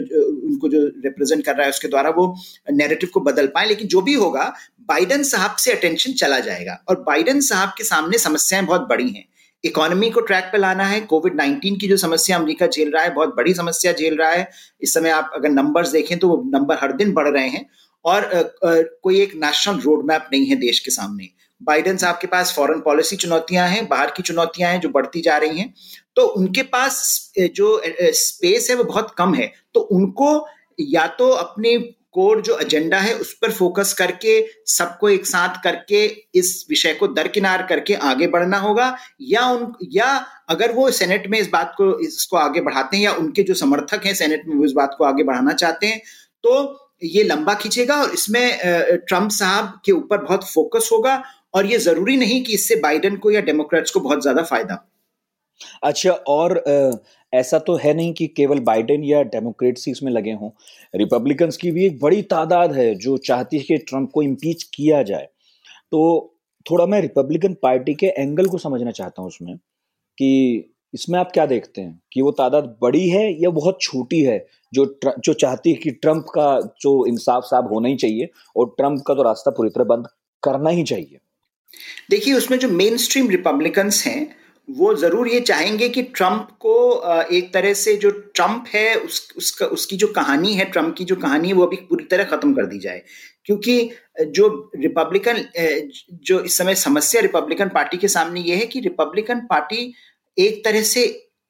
उनको 0.47 0.69
जो 0.69 0.81
रिप्रेजेंट 1.05 1.45
कर 1.45 1.55
रहा 1.55 1.65
है 1.65 1.71
उसके 1.71 1.89
द्वारा 1.89 2.11
वो 2.11 2.27
नैरेटिव 2.73 3.11
को 3.15 3.21
बदल 3.23 3.47
पाए 3.55 3.67
लेकिन 3.67 3.89
जो 3.89 4.01
भी 4.01 4.15
होगा 4.15 4.53
बाइडन 4.89 5.23
साहब 5.25 5.57
से 5.57 5.73
अटेंशन 5.73 6.13
चला 6.15 6.39
जाएगा 6.41 6.79
और 6.89 7.01
बाइडन 7.03 7.41
साहब 7.43 7.73
के 7.79 7.85
सामने 7.85 8.19
समस्याएँ 8.19 8.65
बहुत 8.65 8.87
बड़ी 8.89 9.09
हैं। 9.11 9.25
इकोनॉमी 9.65 10.11
को 10.11 10.21
ट्रैक 10.23 10.45
पे 10.45 10.59
लाना 10.59 10.85
है 10.87 11.01
कोविड 11.07 11.37
नाइन्टीन 11.37 11.77
की 11.77 11.89
जो 11.89 11.97
समस्या 11.97 12.37
अमेरिका 12.39 12.67
झेल 12.67 12.91
रहा 12.91 13.03
है 13.03 13.15
बहुत 13.15 13.35
बड़ी 13.37 13.55
समस्या 13.55 13.93
झेल 13.93 14.17
रहा 14.17 14.31
है। 14.31 14.49
इस 14.81 14.95
समय 14.95 15.11
आप 15.11 15.31
अगर 15.37 15.51
नंबर्स 15.51 15.93
देखें 15.93 16.19
तो 16.19 16.29
वो 16.29 16.43
नंबर 16.49 16.79
हर 16.81 16.93
दिन 16.93 17.13
बढ़ 17.13 17.29
रहे 17.29 17.49
हैं 17.49 17.65
और 18.05 18.31
कोई 19.03 19.21
एक 19.21 19.35
नेशनल 19.37 19.81
रोड 19.81 20.05
मैप 20.07 20.29
नहीं 20.33 20.47
है 20.47 20.57
देश 20.57 20.79
के 20.79 20.91
सामने। 20.91 21.29
बाइडेन 21.61 21.97
साहब 21.97 22.19
के 22.21 22.27
पास 22.27 22.53
फॉरेन 22.57 22.81
पॉलिसी 22.81 23.17
चुनौतियाँ 23.17 23.69
हैं, 23.69 23.87
बाहर 23.89 24.11
की 24.11 24.23
चुनौतियाँ 24.23 24.71
हैं 24.71 24.81
जो 24.81 24.89
बढ़ती 24.89 25.21
जा 25.21 25.37
रही 25.37 25.59
हैं। 25.59 25.73
तो 26.17 26.27
उनके 26.29 26.63
पास 26.65 27.33
जो 27.39 27.81
स्पेस 27.89 28.71
है 28.71 28.77
वो 28.77 28.85
बहुत 28.85 29.15
कम 29.19 29.35
है। 29.35 29.53
तो 29.75 29.81
उनको 29.81 30.47
या 30.81 31.07
तो 31.19 31.29
अपने 31.31 31.77
कोर 32.15 32.41
जो 32.43 32.59
एजेंडा 32.59 32.99
है 32.99 33.15
उस 33.15 33.33
पर 33.43 33.53
फोकस 33.53 33.93
करके, 33.93 34.41
सबको 34.67 35.09
एक 35.09 35.27
साथ 35.27 35.63
करके, 35.65 36.05
इस 36.35 36.67
विषय 36.71 36.93
को 36.95 37.07
दरकिनार 37.09 37.63
करके 37.67 37.95
आगे 37.95 38.27
बढ़ना 38.27 38.59
होगा, 38.59 38.97
या 39.23 39.47
उन, 39.47 39.73
या 39.93 40.07
अगर 40.49 40.73
वो 40.73 40.91
सेनेट 40.91 41.27
में 41.27 41.39
इस 41.39 41.49
बात 41.49 41.75
को, 41.77 41.99
इसको 42.01 42.37
आगे 42.37 42.61
बढ़ाते 42.61 42.97
हैं, 42.97 43.05
या 43.05 43.13
उनके 43.15 43.43
जो 43.43 43.55
समर्थक 43.55 44.07
हैं 44.07 44.15
सेनेट 44.15 44.43
में 44.49 44.57
वो 44.57 44.65
इस 44.65 44.73
बात 44.73 44.95
को 44.99 45.05
आगे 45.05 45.23
बढ़ाना 45.23 45.53
चाहते 45.55 45.87
हैं 45.87 46.01
तो 46.45 46.84
ये 47.05 47.23
लंबा 47.23 47.55
खींचेगा 47.55 48.01
और 48.03 48.13
इसमें 48.15 48.59
ट्रंप 48.99 49.31
साहब 49.31 49.81
के 49.85 49.93
ऊपर 49.93 50.19
बहुत 50.19 50.45
फोकस 50.45 50.89
होगा 50.93 51.23
और 51.55 51.67
ये 51.67 51.79
ज़रूरी 51.81 52.17
नहीं 52.17 52.43
कि 52.45 52.55
इससे 52.55 52.77
बाइडेन 52.81 53.17
को 53.17 53.31
या 53.31 53.41
डेमोक्रेट्स 53.43 53.91
को 53.91 54.01
बहुत 54.01 54.23
ज़्यादा 54.23 54.43
फ़ायदा। 54.43 54.85
अच्छा 55.83 56.11
और 56.11 56.63
ऐसा 57.33 57.59
तो 57.59 57.75
है 57.77 57.93
नहीं 57.95 58.13
कि 58.13 58.27
केवल 58.27 58.61
बाइडेन 58.63 59.05
या 59.05 59.23
डेमोक्रेट्स 59.25 59.89
इसमें 59.89 60.11
लगे 60.13 60.33
हों। 60.33 60.51
रिपब्लिकन्स 60.95 61.57
की 61.57 61.71
भी 61.71 61.87
एक 61.87 61.99
बड़ी 62.01 62.23
तादाद 62.25 62.73
है 62.73 62.95
जो 62.97 63.17
चाहती 63.27 63.59
है 63.59 63.65
कि 63.65 63.77
ट्रंप 63.79 64.11
को 64.15 64.23
इम्पीच 64.23 64.63
किया 64.75 65.03
जाए। 65.03 65.29
तो 65.93 66.01
थोड़ा 66.67 66.87
मैं 66.87 67.01
रिपब्लिकन 67.01 67.55
पार्टी 67.63 67.95
के 67.95 68.07
एंगल 68.19 68.47
को 68.47 68.59
समझना 68.59 68.91
चाहता 68.93 69.23
हूँ 69.23 69.29
उसमें 69.29 69.57
कि 70.19 70.31
इसमें 70.95 71.19
आप 71.19 71.31
क्या 71.35 71.47
देखते 71.47 71.81
हैं? 71.81 72.01
कि 72.13 72.23
वो 72.23 72.31
तादाद 72.33 72.77
बड़ी 72.83 73.09
है 73.09 73.25
या 73.43 73.51
बहुत 73.53 73.79
छोटी 73.81 74.21
है? 74.21 74.47
जो 74.73 74.85
ट्र, 74.85 75.13
जो 75.19 75.33
चाहती 75.35 75.71
है 75.71 75.77
कि 75.77 75.91
ट्रंप 75.93 76.25
का 76.29 76.61
जो 76.81 77.07
इंसाफ 77.07 77.45
साहब 77.45 77.73
होना 77.73 77.89
ही 77.89 77.97
चाहिए 77.97 78.29
और 78.57 78.75
ट्रंप 78.79 79.03
का 79.07 79.15
तो 79.15 79.23
रास्ता 79.23 79.51
पूरी 79.51 79.71
तरह 79.71 79.85
बंद 79.87 80.09
करना 80.43 80.71
ही 80.71 80.83
चाहिए। 80.85 81.19
देखिए 82.11 82.35
उसमें 82.35 82.59
जो 82.59 82.69
मेन 82.71 82.97
स्ट्रीम 82.97 83.29
रिपब्लिकन्स 83.31 84.07
हैं 84.07 84.35
वो 84.69 84.93
ज़रूर 84.95 85.29
ये 85.29 85.41
चाहेंगे 85.41 85.89
कि 85.89 86.03
ट्रंप 86.03 86.49
को 86.61 86.75
एक 87.33 87.53
तरह 87.55 87.75
से 87.75 87.95
जो 87.97 88.11
ट्रंप 88.11 88.65
है 88.75 88.95
उस 88.97 89.29
उसका 89.37 89.67
उसकी 89.67 89.97
जो 89.97 90.07
कहानी 90.07 90.53
है 90.55 90.65
ट्रंप 90.65 90.95
की 90.99 91.05
जो 91.05 91.17
कहानी 91.17 91.49
है 91.49 91.55
वो 91.55 91.67
अभी 91.67 91.77
पूरी 91.91 92.05
तरह 92.05 92.25
खत्म 92.25 92.55
कर 92.55 92.67
दी 92.67 92.79
जाए। 92.79 93.03
क्योंकि 93.45 93.91
जो 94.21 94.49
रिपब्लिकन 94.77 95.45
जो 96.25 96.41
इस 96.41 96.57
समय 96.59 96.75
समस्या 96.75 97.23
रिपब्लिकन 97.23 97.69
पार्टी 97.69 97.97
के 97.97 98.09
सामने 98.09 98.41
ये 98.41 98.57
है 98.57 98.67
कि 98.67 98.81
रिपब्लिकन 98.81 99.41
पार्टी 99.41 99.93
एक 100.37 100.65
तरह 100.65 100.83
से 100.85 101.07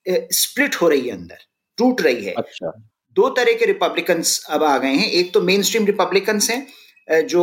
स्प्लिट 0.07 0.75
हो 0.75 0.89
रही 0.89 1.01
है 1.01 1.11
अंदर 1.11 1.39
टूट 1.79 2.01
रही 2.01 2.25
है। 2.25 2.33
अच्छा। 2.35 2.73
दो 3.17 3.29
तरह 3.31 3.53
के 3.53 3.67
रिपब्लिकन्स 3.67 4.45
अब 4.51 4.63
आ 4.65 4.77
गए 4.79 4.93
हैं। 4.93 5.11
एक 5.11 5.33
तो 5.35 5.41
मेन 5.43 5.63
स्ट्रीम 5.63 5.87
रिपब्लिकन्स 5.87 6.51
हैं 6.51 6.67
जो 7.27 7.43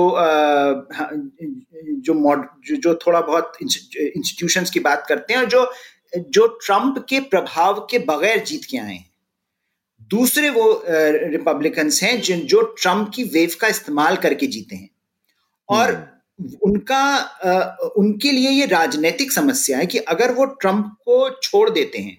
जो 2.01 2.13
मॉड 2.13 2.48
जो, 2.65 2.75
जो 2.75 2.93
थोड़ा 2.98 3.21
बहुत 3.21 3.53
इंस्टीट्यूशंस 3.62 4.69
की 4.69 4.79
बात 4.79 5.05
करते 5.10 5.33
हैं 5.33 5.39
और 5.41 5.48
जो 5.48 5.71
जो 6.13 6.48
ट्रंप 6.57 7.05
के 7.10 7.19
प्रभाव 7.25 7.79
के 7.91 8.00
बगैर 8.00 8.43
जीत 8.43 8.65
के 8.69 8.77
आए 8.77 8.93
हैं। 8.93 9.10
दूसरे 10.12 10.50
वो 10.50 10.65
रिपब्लिकन्स 10.88 12.01
हैं 12.03 12.19
जिन 12.21 12.39
जो 12.45 12.62
ट्रंप 12.81 13.12
की 13.15 13.24
वेव 13.33 13.55
का 13.62 13.67
इस्तेमाल 13.67 14.15
करके 14.17 14.48
जीते 14.48 14.75
हैं। 14.75 14.89
और 15.69 15.93
हम्म। 15.93 16.11
उनका 16.63 17.91
उनके 17.98 18.31
लिए 18.31 18.50
ये 18.50 18.65
राजनीतिक 18.65 19.31
समस्या 19.31 19.77
है 19.77 19.86
कि 19.86 19.98
अगर 19.98 20.31
वो 20.31 20.45
ट्रंप 20.62 20.95
को 21.05 21.29
छोड़ 21.43 21.69
देते 21.69 22.00
हैं 22.00 22.17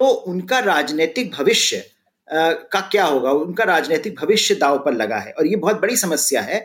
तो 0.00 0.06
उनका 0.06 0.58
राजनीतिक 0.58 1.30
भविष्य 1.32 1.82
का 2.28 2.80
क्या 2.80 3.04
होगा? 3.04 3.30
उनका 3.30 3.64
राजनीतिक 3.64 4.14
भविष्य 4.20 4.54
दाव 4.54 4.78
पर 4.78 4.92
लगा 4.92 5.16
है। 5.16 5.32
और 5.32 5.46
ये 5.46 5.56
बहुत 5.56 5.80
बड़ी 5.80 5.96
समस्या 5.96 6.40
है 6.42 6.64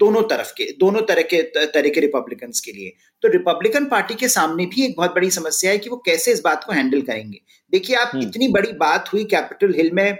दोनों 0.00 0.22
तरफ़ 0.22 0.52
के 0.52 0.64
दोनों 0.80 1.02
तरह 1.02 1.22
के 1.22 1.42
तरह 1.56 1.88
के 1.88 2.00
रिपब्लिकन्स 2.00 2.60
के 2.60 2.72
लिए। 2.72 2.92
तो 3.22 3.28
रिपब्लिकन 3.28 3.84
पार्टी 3.84 4.14
के 4.14 4.28
सामने 4.28 4.66
भी 4.66 4.84
एक 4.84 4.94
बहुत 4.96 5.14
बड़ी 5.14 5.30
समस्या 5.30 5.70
है 5.70 5.78
कि 5.78 5.90
वो 5.90 5.96
कैसे 6.06 6.32
इस 6.32 6.40
बात 6.44 6.64
को 6.64 6.72
हैंडल 6.72 7.02
करेंगे। 7.02 7.40
देखिए 7.72 7.96
आप 7.96 8.10
हम्म। 8.14 8.26
इतनी 8.26 8.48
बड़ी 8.48 8.72
बात 8.72 9.12
हुई 9.12 9.24
कैपिटल 9.24 9.74
हिल 9.76 9.90
में 9.92 10.16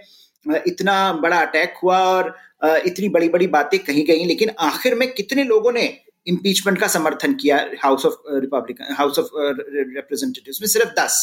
इतना 0.66 1.12
बड़ा 1.12 1.40
अटैक 1.40 1.74
हुआ 1.82 1.98
और 1.98 2.34
इतनी 2.64 3.08
बड़ी 3.08 3.28
बड़ी 3.28 3.46
बातें 3.46 3.78
कही 3.78 4.02
गई 4.02 4.24
लेकिन 4.24 4.50
आखिर 4.60 4.94
में 4.94 5.12
कितने 5.12 5.44
लोगों 5.44 5.72
ने 5.72 5.86
इम्पीचमेंट 6.26 6.78
का 6.80 6.86
समर्थन 6.88 7.34
किया 7.34 7.56
house 7.82 8.06
of 8.06 8.14
Republican 8.30 8.94
house 8.94 9.18
of 9.18 9.28
representatives 9.36 10.60
में 10.62 10.68
सिर्फ़ 10.68 10.94
दस। 11.00 11.16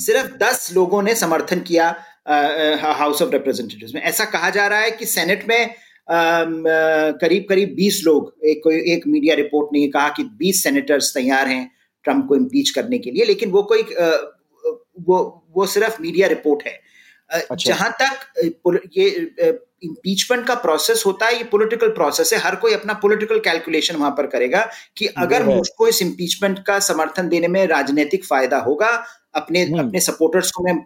सिर्फ़ 0.00 0.32
दस 0.38 0.68
लोगों 0.74 1.02
ने 1.02 1.14
समर्थन 1.14 1.60
किया 1.60 1.88
हाउस 2.98 3.22
ऑफ़ 3.22 3.30
रिप्रेजेंटेटिव्स 3.30 3.94
में। 3.94 4.00
ऐसा 4.02 4.24
कहा 4.24 4.50
जा 4.50 4.66
रहा 4.66 4.80
है 4.80 4.90
कि 4.90 5.06
सेनेट 5.06 5.44
में 5.48 5.74
करीब 7.20 7.46
करीब 7.48 7.74
20 7.76 8.00
लोग 8.04 8.46
एक 8.46 8.60
कोई 8.64 8.80
एक 8.92 9.06
मीडिया 9.06 9.34
रिपोर्ट 9.34 9.68
ने 9.72 9.86
कहा 9.88 10.08
कि 10.08 10.24
20 10.38 10.62
सेनेटर्स 10.62 11.12
तैयार 11.14 11.48
हैं 11.48 11.70
ट्रंप 12.04 12.26
को 12.28 12.36
इम्पीच 12.36 12.70
करने 12.70 12.98
के 12.98 13.10
लिए 13.10 13.24
लेकिन 13.24 13.50
वो 13.50 13.62
कोई 13.72 13.82
वो 15.08 15.18
वो 15.54 15.66
सिर्फ़ 15.66 16.00
मीडिया 16.02 16.28
रिपोर्ट 16.28 16.62
है। 16.66 16.78
अच्छा। 17.30 17.70
जहाँ 17.70 17.90
तक 18.02 18.88
ये 18.96 19.08
इम्पीचमेंट 19.82 20.46
का 20.46 20.54
प्रोसेस 20.56 21.02
होता 21.06 21.26
है 21.26 21.36
ये 21.36 21.44
पॉलिटिकल 21.44 21.88
प्रोसेस 21.90 22.32
है। 22.32 22.38
हर 22.40 22.56
कोई 22.56 22.72
अपना 22.74 22.94
पॉलिटिकल 23.02 23.38
कैलकुलेशन 23.40 23.96
वहाँ 23.96 24.10
पर 24.10 24.26
करेगा 24.26 24.68
कि 24.96 25.06
अगर 25.18 25.44
मुझको 25.44 25.88
इस 25.88 26.02
इम्पीचमेंट 26.02 26.58
का 26.66 26.78
समर्थन 26.80 27.28
देने 27.28 27.48
में 27.48 27.66
राजनीतिक 27.66 28.24
फ़ायदा 28.24 28.58
होगा 28.58 28.90
अपने 29.34 29.62
हम्म। 29.62 29.78
अपने 29.78 30.00
सपोर्टर्स 30.00 30.50
को 30.50 30.62
मैं 30.64 30.76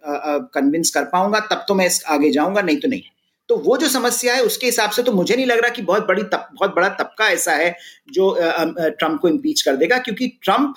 कन्विंस 0.55 0.91
कर 0.91 1.05
पाऊँगा 1.05 1.41
तब 1.51 1.65
तो 1.69 1.75
मैं 1.75 1.89
आगे 2.09 2.31
जाऊँगा 2.31 2.63
नहीं 2.63 2.77
तो 2.77 2.89
नहीं। 2.89 3.03
तो 3.49 3.57
वो 3.57 3.77
जो 3.77 3.89
समस्या 3.89 4.35
है 4.35 4.43
उसके 4.43 4.67
हिसाब 4.67 4.91
से 4.91 5.03
तो 5.03 5.13
मुझे 5.13 5.35
नहीं 5.37 5.47
लग 5.47 5.59
रहा 5.59 5.71
कि 5.71 5.83
बहुत 5.83 6.07
बड़ी 6.09 6.23
तब, 6.23 6.49
बहुत 6.55 6.75
बड़ा 6.75 6.89
तबका 6.91 7.29
ऐसा 7.29 7.53
है 7.53 7.77
जो 8.13 8.35
ट्रंप 8.39 9.21
को 9.21 9.29
इम्पीच 9.29 9.63
कर 9.63 9.77
देगा 9.77 9.99
क्योंकि 9.99 10.29
ट्रंप 10.43 10.75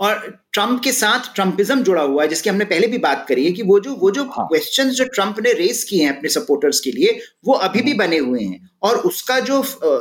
और 0.00 0.18
ट्रंप 0.52 0.80
के 0.84 0.92
साथ 0.92 1.34
ट्रंपिज्म 1.34 1.82
जुड़ा 1.82 2.02
हुआ 2.02 2.22
है 2.22 2.28
जिसकी 2.28 2.50
हमने 2.50 2.64
पहले 2.64 2.86
भी 2.86 2.98
बात 2.98 3.24
करी 3.28 3.44
है 3.44 3.52
कि 3.52 3.62
वो 3.62 3.78
जो 3.80 3.94
वो 3.94 4.10
जो 4.10 4.24
हाँ. 4.24 4.46
क्वेश्चन 4.46 4.88
जो 4.90 5.04
ट्रंप 5.04 5.36
ने 5.40 5.52
रेस 5.52 5.82
किए 5.84 6.02
हैं 6.04 6.16
अपने 6.16 6.28
सपोर्टर्स 6.28 6.80
के 6.80 6.90
लिए 6.90 7.18
वो 7.44 7.54
अभी 7.54 7.82
भी 7.82 7.90
हम्म। 7.90 7.98
बने 7.98 8.18
हुए 8.18 8.42
हैं। 8.42 8.70
और 8.82 8.96
उसका 9.00 9.38
जो 9.40 9.58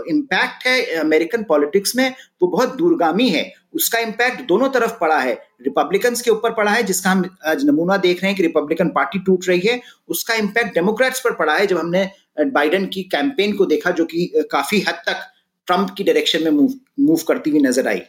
इम्पैक्ट 0.09 0.65
है 0.67 0.81
अमेरिकन 0.95 1.43
पॉलिटिक्स 1.43 1.95
में 1.95 2.09
वो 2.41 2.47
बहुत 2.47 2.75
दूरगामी 2.77 3.29
है। 3.29 3.51
उसका 3.73 3.99
इम्पैक्ट 3.99 4.41
दोनों 4.47 4.69
तरफ़ 4.69 4.97
पड़ा 5.01 5.19
है। 5.19 5.33
रिपब्लिकन्स 5.61 6.21
के 6.21 6.31
ऊपर 6.31 6.53
पड़ा 6.53 6.71
है 6.71 6.83
जिसका 6.83 7.11
हम 7.11 7.23
आज 7.47 7.65
नमूना 7.65 7.97
देख 7.97 8.21
रहे 8.23 8.31
हैं 8.31 8.37
कि 8.37 8.43
रिपब्लिकन 8.43 8.89
पार्टी 8.89 9.19
टूट 9.19 9.47
रही 9.49 9.67
है। 9.67 9.79
उसका 10.09 10.33
इम्पैक्ट 10.35 10.73
डेमोक्रेट्स 10.73 11.19
पर 11.19 11.33
पड़ा 11.35 11.55
है 11.55 11.67
जब 11.67 11.77
हमने 11.77 12.09
बाइडन 12.39 12.85
की 12.85 13.03
कैंपेन 13.11 13.53
को 13.53 13.65
देखा 13.65 13.91
जो 13.91 14.05
कि 14.05 14.31
काफ़ी 14.51 14.79
हद 14.79 15.01
तक 15.07 15.29
ट्रंप 15.67 15.93
की 15.97 16.03
डायरेक्शन 16.03 16.43
में 16.43 16.51
मूव 16.51 16.73
मूव 16.99 17.23
करती 17.27 17.49
हुई 17.49 17.61
नज़र 17.61 17.87
आई। 17.87 18.01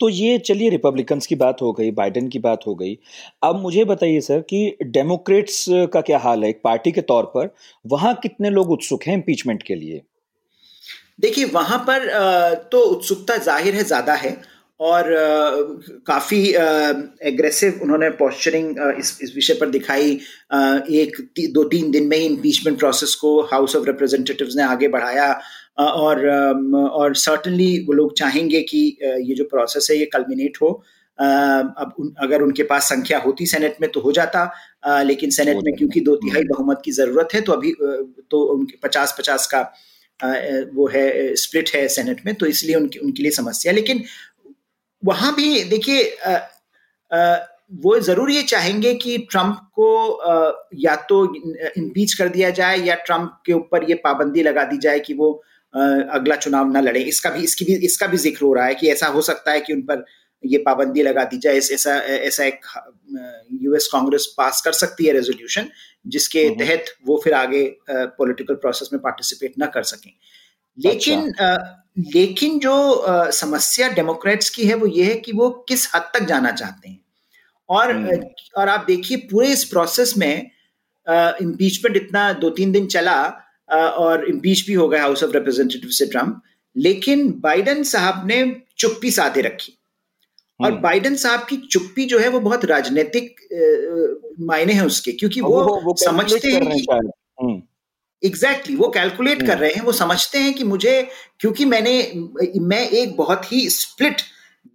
तो 0.00 0.08
ये 0.08 0.38
चलिए 0.38 0.68
रिपब्लिकन्स 0.70 1.26
की 1.26 1.34
बात 1.34 1.62
हो 1.62 1.72
गई 1.72 1.90
बाइडेन 1.92 2.28
की 2.28 2.38
बात 2.38 2.66
हो 2.66 2.74
गई। 2.74 2.96
अब 3.42 3.60
मुझे 3.60 3.84
बताइए 3.84 4.20
सर 4.20 4.40
कि 4.50 4.76
डेमोक्रेट्स 4.84 5.64
का 5.92 6.00
क्या 6.00 6.18
हाल 6.18 6.44
है? 6.44 6.50
एक 6.50 6.60
पार्टी 6.64 6.92
के 6.92 7.00
तौर 7.02 7.24
पर 7.34 7.54
वहाँ 7.84 8.14
कितने 8.22 8.50
लोग 8.50 8.70
उत्सुक 8.70 9.04
हैं 9.06 9.14
इम्पीचमेंट 9.14 9.62
के 9.62 9.74
लिए? 9.74 10.02
देखिए, 11.20 11.44
वहाँ 11.46 11.78
पर 11.88 12.08
तो 12.72 12.78
उत्सुकता 12.86 13.36
ज़ाहिर 13.38 13.74
है 13.74 13.84
ज़्यादा 13.84 14.14
है। 14.14 14.30
और 14.82 15.04
काफ़ी 16.06 16.42
एग्रेसिव 17.30 17.78
उन्होंने 17.82 18.08
पॉस्चरिंग 18.20 18.78
इस 18.98 19.18
इस 19.22 19.32
विषय 19.34 19.54
पर 19.54 19.68
दिखाई। 19.70 20.10
एक 21.02 21.20
ती, 21.36 21.46
दो 21.52 21.64
तीन 21.64 21.90
दिन 21.90 22.06
में 22.08 22.16
ही 22.16 22.24
इम्पीचमेंट 22.26 22.78
प्रोसेस 22.78 23.14
को 23.14 23.40
हाउस 23.52 23.76
ऑफ़ 23.76 23.86
रिप्रेजेंटेटिव्स 23.86 24.56
ने 24.56 24.62
आगे 24.62 24.88
बढ़ाया। 24.88 25.28
और 25.78 26.28
और 26.92 27.14
सर्टनली 27.16 27.78
वो 27.86 27.92
लोग 27.92 28.16
चाहेंगे 28.18 28.60
कि 28.62 28.80
ये 29.02 29.34
जो 29.34 29.44
प्रोसेस 29.44 29.88
है 29.90 29.96
ये 29.98 30.06
कल्मिनेट 30.06 30.58
हो। 30.62 30.70
अब 31.18 31.94
उन, 31.98 32.14
अगर 32.18 32.42
उनके 32.42 32.62
पास 32.62 32.88
संख्या 32.88 33.18
होती 33.18 33.46
सेनेट 33.46 33.76
में 33.80 33.90
तो 33.90 34.00
हो 34.00 34.12
जाता। 34.12 34.50
लेकिन 35.04 35.30
सेनेट 35.30 35.56
में 35.64 35.74
क्योंकि 35.74 36.00
दो 36.00 36.16
तिहाई 36.16 36.44
बहुमत 36.44 36.82
की 36.84 36.92
ज़रूरत 36.92 37.34
है 37.34 37.40
तो 37.40 37.52
अभी 37.52 37.74
तो 38.30 38.42
उनके 38.54 38.78
पचास 38.82 39.14
पचास 39.18 39.46
का 39.54 39.62
वो 40.74 40.86
है 40.88 41.34
स्प्लिट 41.34 41.70
है 41.74 41.86
सेनेट 41.88 42.20
में 42.26 42.34
तो 42.34 42.46
इसलिए 42.46 42.74
उनकी 42.76 42.98
उनके 42.98 43.22
लिए 43.22 43.32
समस्या 43.32 43.72
लेकिन 43.72 44.02
वहाँ 45.02 45.34
भी 45.34 45.62
देखिए 45.64 46.02
वो 47.74 47.98
ज़रूर 48.00 48.30
ये 48.30 48.42
चाहेंगे 48.42 48.94
कि 48.94 49.16
ट्रंप 49.30 49.58
को 49.78 49.88
या 50.78 50.94
तो 51.08 51.24
इम्पीच 51.34 52.14
कर 52.14 52.28
दिया 52.28 52.50
जाए 52.50 52.78
या 52.78 52.94
ट्रंप 53.06 53.38
के 53.46 53.52
ऊपर 53.52 53.88
ये 53.90 53.94
पाबंदी 54.04 54.42
लगा 54.42 54.64
दी 54.64 54.78
जाए 54.78 55.00
कि 55.00 55.14
वो 55.14 55.32
अगला 55.74 56.36
चुनाव 56.36 56.72
न 56.72 56.82
लड़े। 56.82 57.00
इसका 57.02 57.30
भी 57.30 57.42
इसकी 57.44 57.64
भी 57.64 57.74
इसका 57.86 58.06
भी 58.06 58.16
ज़िक्र 58.16 58.44
हो 58.44 58.52
रहा 58.54 58.64
है 58.66 58.74
कि 58.74 58.88
ऐसा 58.88 59.06
हो 59.06 59.22
सकता 59.22 59.52
है 59.52 59.60
कि 59.60 59.72
उन 59.72 59.80
पर 59.82 60.04
ये 60.44 60.58
पाबंदी 60.58 61.02
लगा 61.02 61.24
दी 61.24 61.38
जाए। 61.38 61.56
ऐसा 61.56 61.94
ऐसा 61.96 62.44
एक 62.44 62.66
यूएस 63.62 63.88
कांग्रेस 63.92 64.26
पास 64.38 64.60
कर 64.64 64.72
सकती 64.74 65.06
है 65.06 65.12
रेजोल्यूशन 65.12 65.68
जिसके 66.06 66.46
हम्म। 66.46 66.58
तहत 66.58 66.94
वो 67.06 67.20
फिर 67.24 67.34
आगे 67.34 67.64
पॉलिटिकल 67.90 68.54
प्रोसेस 68.56 68.90
में 68.92 69.00
पार्टिसिपेट 69.02 69.54
ना 69.58 69.66
कर 69.66 69.82
सकें। 69.84 70.12
लेकिन 70.78 71.28
अच्छा। 71.28 71.78
लेकिन 72.14 72.58
जो 72.58 72.74
आ, 72.92 73.30
समस्या 73.30 73.88
डेमोक्रेट्स 73.88 74.50
की 74.50 74.66
है 74.66 74.74
वो 74.74 74.86
ये 74.86 75.04
है 75.04 75.14
कि 75.14 75.32
वो 75.32 75.50
किस 75.68 75.90
हद 75.94 76.10
तक 76.14 76.24
जाना 76.24 76.50
चाहते 76.52 76.88
हैं 76.88 77.00
और 77.68 77.92
हम्म। 77.92 78.18
और 78.56 78.68
आप 78.68 78.84
देखिए 78.86 79.16
पूरे 79.30 79.48
इस 79.48 79.64
प्रोसेस 79.64 80.16
में 80.16 80.50
इम्पीचमेंट 81.06 81.96
इतना 81.96 82.32
दो 82.32 82.50
तीन 82.50 82.72
दिन 82.72 82.86
चला 82.86 83.20
आ, 83.70 83.76
और 83.76 84.28
इम्पीच 84.28 84.66
भी 84.66 84.74
हो 84.74 84.88
गया 84.88 85.02
हाउस 85.02 85.22
ऑफ़ 85.24 85.32
रिप्रेजेंटेटिव 85.32 85.90
से 85.90 86.06
ट्रंप 86.06 86.42
लेकिन 86.76 87.28
बाइडन 87.40 87.82
साहब 87.82 88.26
ने 88.26 88.44
चुप्पी 88.78 89.10
साधे 89.10 89.40
रखी 89.40 89.78
और 90.60 90.70
हम्म। 90.70 90.80
बाइडन 90.82 91.14
साहब 91.16 91.46
की 91.46 91.56
चुप्पी 91.72 92.04
जो 92.04 92.18
है 92.18 92.28
वो 92.28 92.40
बहुत 92.40 92.64
राजनीतिक 92.64 93.40
मायने 94.40 94.72
हैं 94.72 94.82
उसके 94.82 95.12
क्योंकि 95.12 95.40
वो, 95.40 95.62
वो, 95.62 95.80
वो 95.80 95.94
समझते 95.98 96.48
हैं 96.48 96.70
कि 96.70 97.10
एग्जैक्टली 98.22 98.74
exactly, 98.74 98.78
वो 98.78 98.88
कैलकुलेट 98.90 99.40
कर 99.40 99.48
हम्म। 99.48 99.60
रहे 99.60 99.70
हैं 99.70 99.82
वो 99.82 99.92
समझते 99.94 100.38
हैं 100.38 100.52
कि 100.54 100.64
मुझे 100.64 101.02
क्योंकि 101.40 101.64
मैंने 101.64 101.94
मैं 102.62 102.88
एक 102.90 103.16
बहुत 103.16 103.52
ही 103.52 103.68
स्प्लिट 103.70 104.20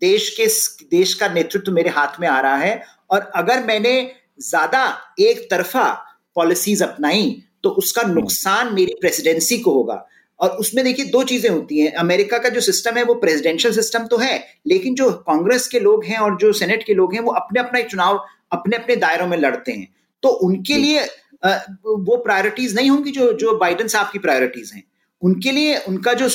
देश 0.01 0.30
के 0.32 0.48
देश 0.92 1.13
का 1.13 1.27
नेतृत्व 1.30 1.72
मेरे 1.72 1.89
हाथ 1.89 2.20
में 2.20 2.27
आ 2.27 2.39
रहा 2.39 2.56
है 2.56 2.82
और 3.12 3.32
अगर 3.36 3.63
मैंने 3.66 3.94
ज़्यादा 4.42 4.84
एक 5.20 5.48
तरफा 5.51 5.89
पॉलिसीज़ 6.36 6.84
अपनाई 6.84 7.25
तो 7.63 7.70
उसका 7.75 8.01
हम्म। 8.01 8.13
नुकसान 8.13 8.74
मेरी 8.74 8.96
प्रेसिडेंसी 9.01 9.58
को 9.58 9.74
होगा 9.74 10.06
और 10.39 10.50
उसमें 10.58 10.84
देखिए 10.86 11.06
दो 11.06 11.24
चीज़ें 11.24 11.50
होती 11.50 11.80
हैं 11.80 11.92
अमेरिका 11.98 12.38
का 12.38 12.50
जो 12.50 12.62
सिस्टम 12.62 12.98
है 12.98 13.04
वो 13.04 13.13
प्रेसिडेंशियल 13.16 13.74
सिस्टम 13.74 14.06
तो 14.08 14.18
है 14.18 14.34
लेकिन 14.68 14.96
जो 14.96 15.12
कांग्रेस 15.27 15.68
के 15.68 15.80
लोग 15.80 16.06
हैं 16.06 16.18
और 16.18 16.38
जो 16.38 16.51
सेनेट 16.54 16.84
के 16.84 16.94
लोग 16.94 17.13
हैं 17.13 17.22
वो 17.22 17.32
अपने 17.34 17.60
अपना 17.60 17.82
चुनाव 17.84 18.24
अपने 18.51 18.77
अपने 18.77 18.96
दायरों 18.96 19.27
में 19.27 19.38
लड़ते 19.38 19.72
हैं 19.72 19.88
तो 20.24 20.30
उनके 20.42 20.77
लिए 20.77 21.08
वो 21.44 22.17
प्रायोरिटीज 22.17 22.75
नहीं 22.75 22.89
होंगी 22.89 23.12
जो 23.12 23.32
जो 23.36 23.58
बाइडन 23.58 23.88
साहब 23.88 24.10
की 24.13 24.20
प्रायोरिटीज 24.20 24.72
हैं। 24.75 24.84
उनके 25.22 25.51
लिए 25.51 25.77
उनका 25.88 26.13
जो 26.13 26.29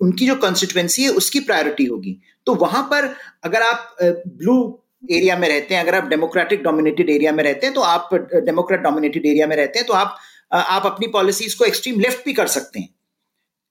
उनकी 0.00 0.26
जो 0.26 0.34
कॉन्स्टिट्युएंसी 0.36 1.02
है 1.02 1.08
उसकी 1.14 1.40
प्रायोरिटी 1.40 1.84
होगी। 1.84 2.18
तो 2.46 2.54
वहाँ 2.54 2.82
पर 2.82 3.14
अगर 3.44 3.62
आप 3.62 3.96
ब्लू 4.00 4.56
एरिया 5.10 5.36
में 5.38 5.48
रहते 5.48 5.74
हैं 5.74 5.82
अगर 5.82 5.94
आप 5.94 6.08
डेमोक्रेटिक 6.08 6.62
डोमिनेटेड 6.62 7.10
एरिया 7.10 7.32
में 7.32 7.42
रहते 7.44 7.66
हैं 7.66 7.74
तो 7.74 7.80
आप 7.82 8.08
डेमोक्रेट 8.14 8.80
डोमिनेटेड 8.80 9.26
एरिया 9.26 9.46
में 9.46 9.56
रहते 9.56 9.78
हैं 9.78 9.86
तो 9.88 9.94
आप 9.94 10.16
आप 10.52 10.86
अपनी 10.86 11.06
पॉलिसीज़ 11.08 11.56
को 11.56 11.64
एक्सट्रीम 11.64 12.00
लेफ़्ट 12.00 12.24
भी 12.24 12.32
कर 12.32 12.46
सकते 12.48 12.80
हैं। 12.80 12.88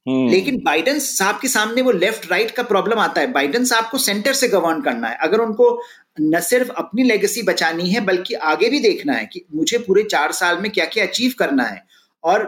हम्म। 0.06 0.30
लेकिन 0.30 0.58
बाइडन 0.66 1.00
साहब 1.00 1.40
के 1.42 1.48
सामने 1.48 1.82
वो 1.82 1.92
लेफ़्ट 1.92 2.32
राइट 2.32 2.52
का 2.52 2.64
प्रॉब्लम 2.64 3.00
आता 3.00 3.22
है। 3.22 3.32
बाइडन 3.32 3.66
साहब 3.66 3.86
को 3.92 3.98
सेंटर 3.98 4.34
से 4.34 4.48
गवर्न 4.48 4.82
करना 4.82 5.08
है। 5.08 5.18
अगर 5.22 5.40
उनको 5.40 5.70
न 6.18 6.40
सिर्फ़ 6.42 6.70
अपनी 6.74 7.04
लेगेसी 7.04 7.42
बचानी 7.44 7.90
है, 7.90 8.00
बल्कि 8.02 8.34
आगे 8.34 8.70
भी 8.70 8.80
देखना 8.82 9.14
है 9.14 9.26
कि 9.26 9.46
मुझे 9.56 9.78
पूरे 9.80 10.04
चार 10.06 10.32
साल 10.34 10.62
में 10.62 10.72
क्या 10.72 10.86
क्या 10.88 11.06
अचीव 11.06 11.34
करना 11.40 11.64
है। 11.66 11.84
और 12.24 12.46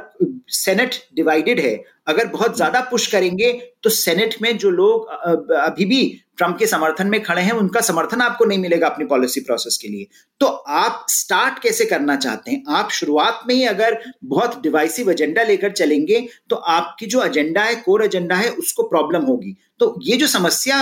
सेनेट 0.50 0.96
डिवाइडेड 1.16 1.60
है। 1.60 1.74
अगर 2.08 2.28
बहुत 2.28 2.56
ज़्यादा 2.56 2.80
पुश 2.92 3.06
करेंगे 3.08 3.52
तो 3.84 3.90
सेनेट 3.90 4.36
में 4.42 4.58
जो 4.58 4.70
लोग 4.72 5.08
अभी 5.56 5.86
भी 5.86 6.00
ट्रंप 6.38 6.58
के 6.60 6.68
समर्थन 6.68 7.08
में 7.08 7.22
खड़े 7.24 7.42
हैं, 7.42 7.52
उनका 7.54 7.82
समर्थन 7.82 8.22
आपको 8.22 8.46
नहीं 8.46 8.60
मिलेगा 8.60 8.88
अपनी 8.88 9.06
पॉलिसी 9.06 9.42
प्रोसेस 9.42 9.78
के 9.82 9.88
लिए। 9.88 10.08
तो 10.42 10.46
आप 10.46 11.06
स्टार्ट 11.10 11.60
कैसे 11.60 11.86
करना 11.86 12.16
चाहते 12.18 12.52
हैं? 12.52 12.64
आप 12.70 12.90
शुरुआत 12.92 13.42
में 13.48 13.54
ही 13.56 13.64
अगर 13.66 14.00
बहुत 14.26 14.62
डिवाइसिव 14.64 15.12
एजेंडा 15.12 15.44
लेकर 15.44 15.72
चलेंगे 15.74 16.28
तो 16.50 16.56
आपकी 16.56 17.06
जो 17.06 17.24
एजेंडा 17.24 17.64
है 17.64 17.76
कोर 17.78 18.04
एजेंडा 18.06 18.36
है, 18.36 18.50
उसको 18.50 18.84
प्रॉब्लम 18.86 19.26
होगी। 19.26 19.56
तो 19.80 19.96
ये 20.04 20.18
जो 20.18 20.28
समस्या 20.30 20.82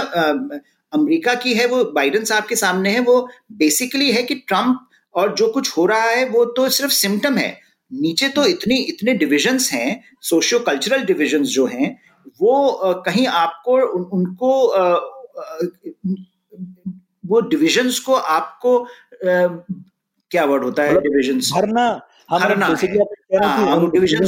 अमेरिका 0.96 1.34
की 1.36 1.54
है 1.54 1.66
वो 1.68 1.84
बाइडन 1.86 2.24
साहब 2.24 2.46
के 2.46 2.56
सामने 2.56 2.90
है 2.90 3.00
वो 3.00 3.22
बेसिकली 3.52 4.12
है 4.12 4.24
कि 4.24 4.36
ट्रंप 4.36 4.88
और 5.16 5.36
जो 5.36 5.48
कुछ 5.48 5.78
हो 5.78 5.86
रहा 5.86 6.10
है 6.10 6.30
वो 6.30 6.46
तो 6.46 6.70
सिर्फ़ 6.70 6.92
सिम्टम 6.92 7.38
है। 7.38 7.52
नीचे 7.92 8.28
तो 8.30 8.46
इतनी 8.46 8.78
इतने 8.84 9.14
डिविजन्स 9.14 9.72
हैं 9.72 10.04
सोशियो 10.22 10.60
कल्चरल 10.60 11.04
डिविजन्स 11.04 11.48
जो 11.48 11.66
हैं 11.66 11.90
वो 12.42 13.04
कहीं 13.06 13.28
आपको 13.28 13.76
उन, 13.94 14.04
उनको 14.04 14.50
वो 17.26 17.42
डिविजन्स 17.42 18.00
को 18.00 18.14
आपको 18.14 18.88
क्या 19.24 20.46
वर्ड 20.46 20.64
होता 20.64 20.84
है 20.84 21.00
डिविजन्स 21.02 21.52
भरना 21.54 21.88
भरना 22.30 22.66
हाँ, 22.66 22.76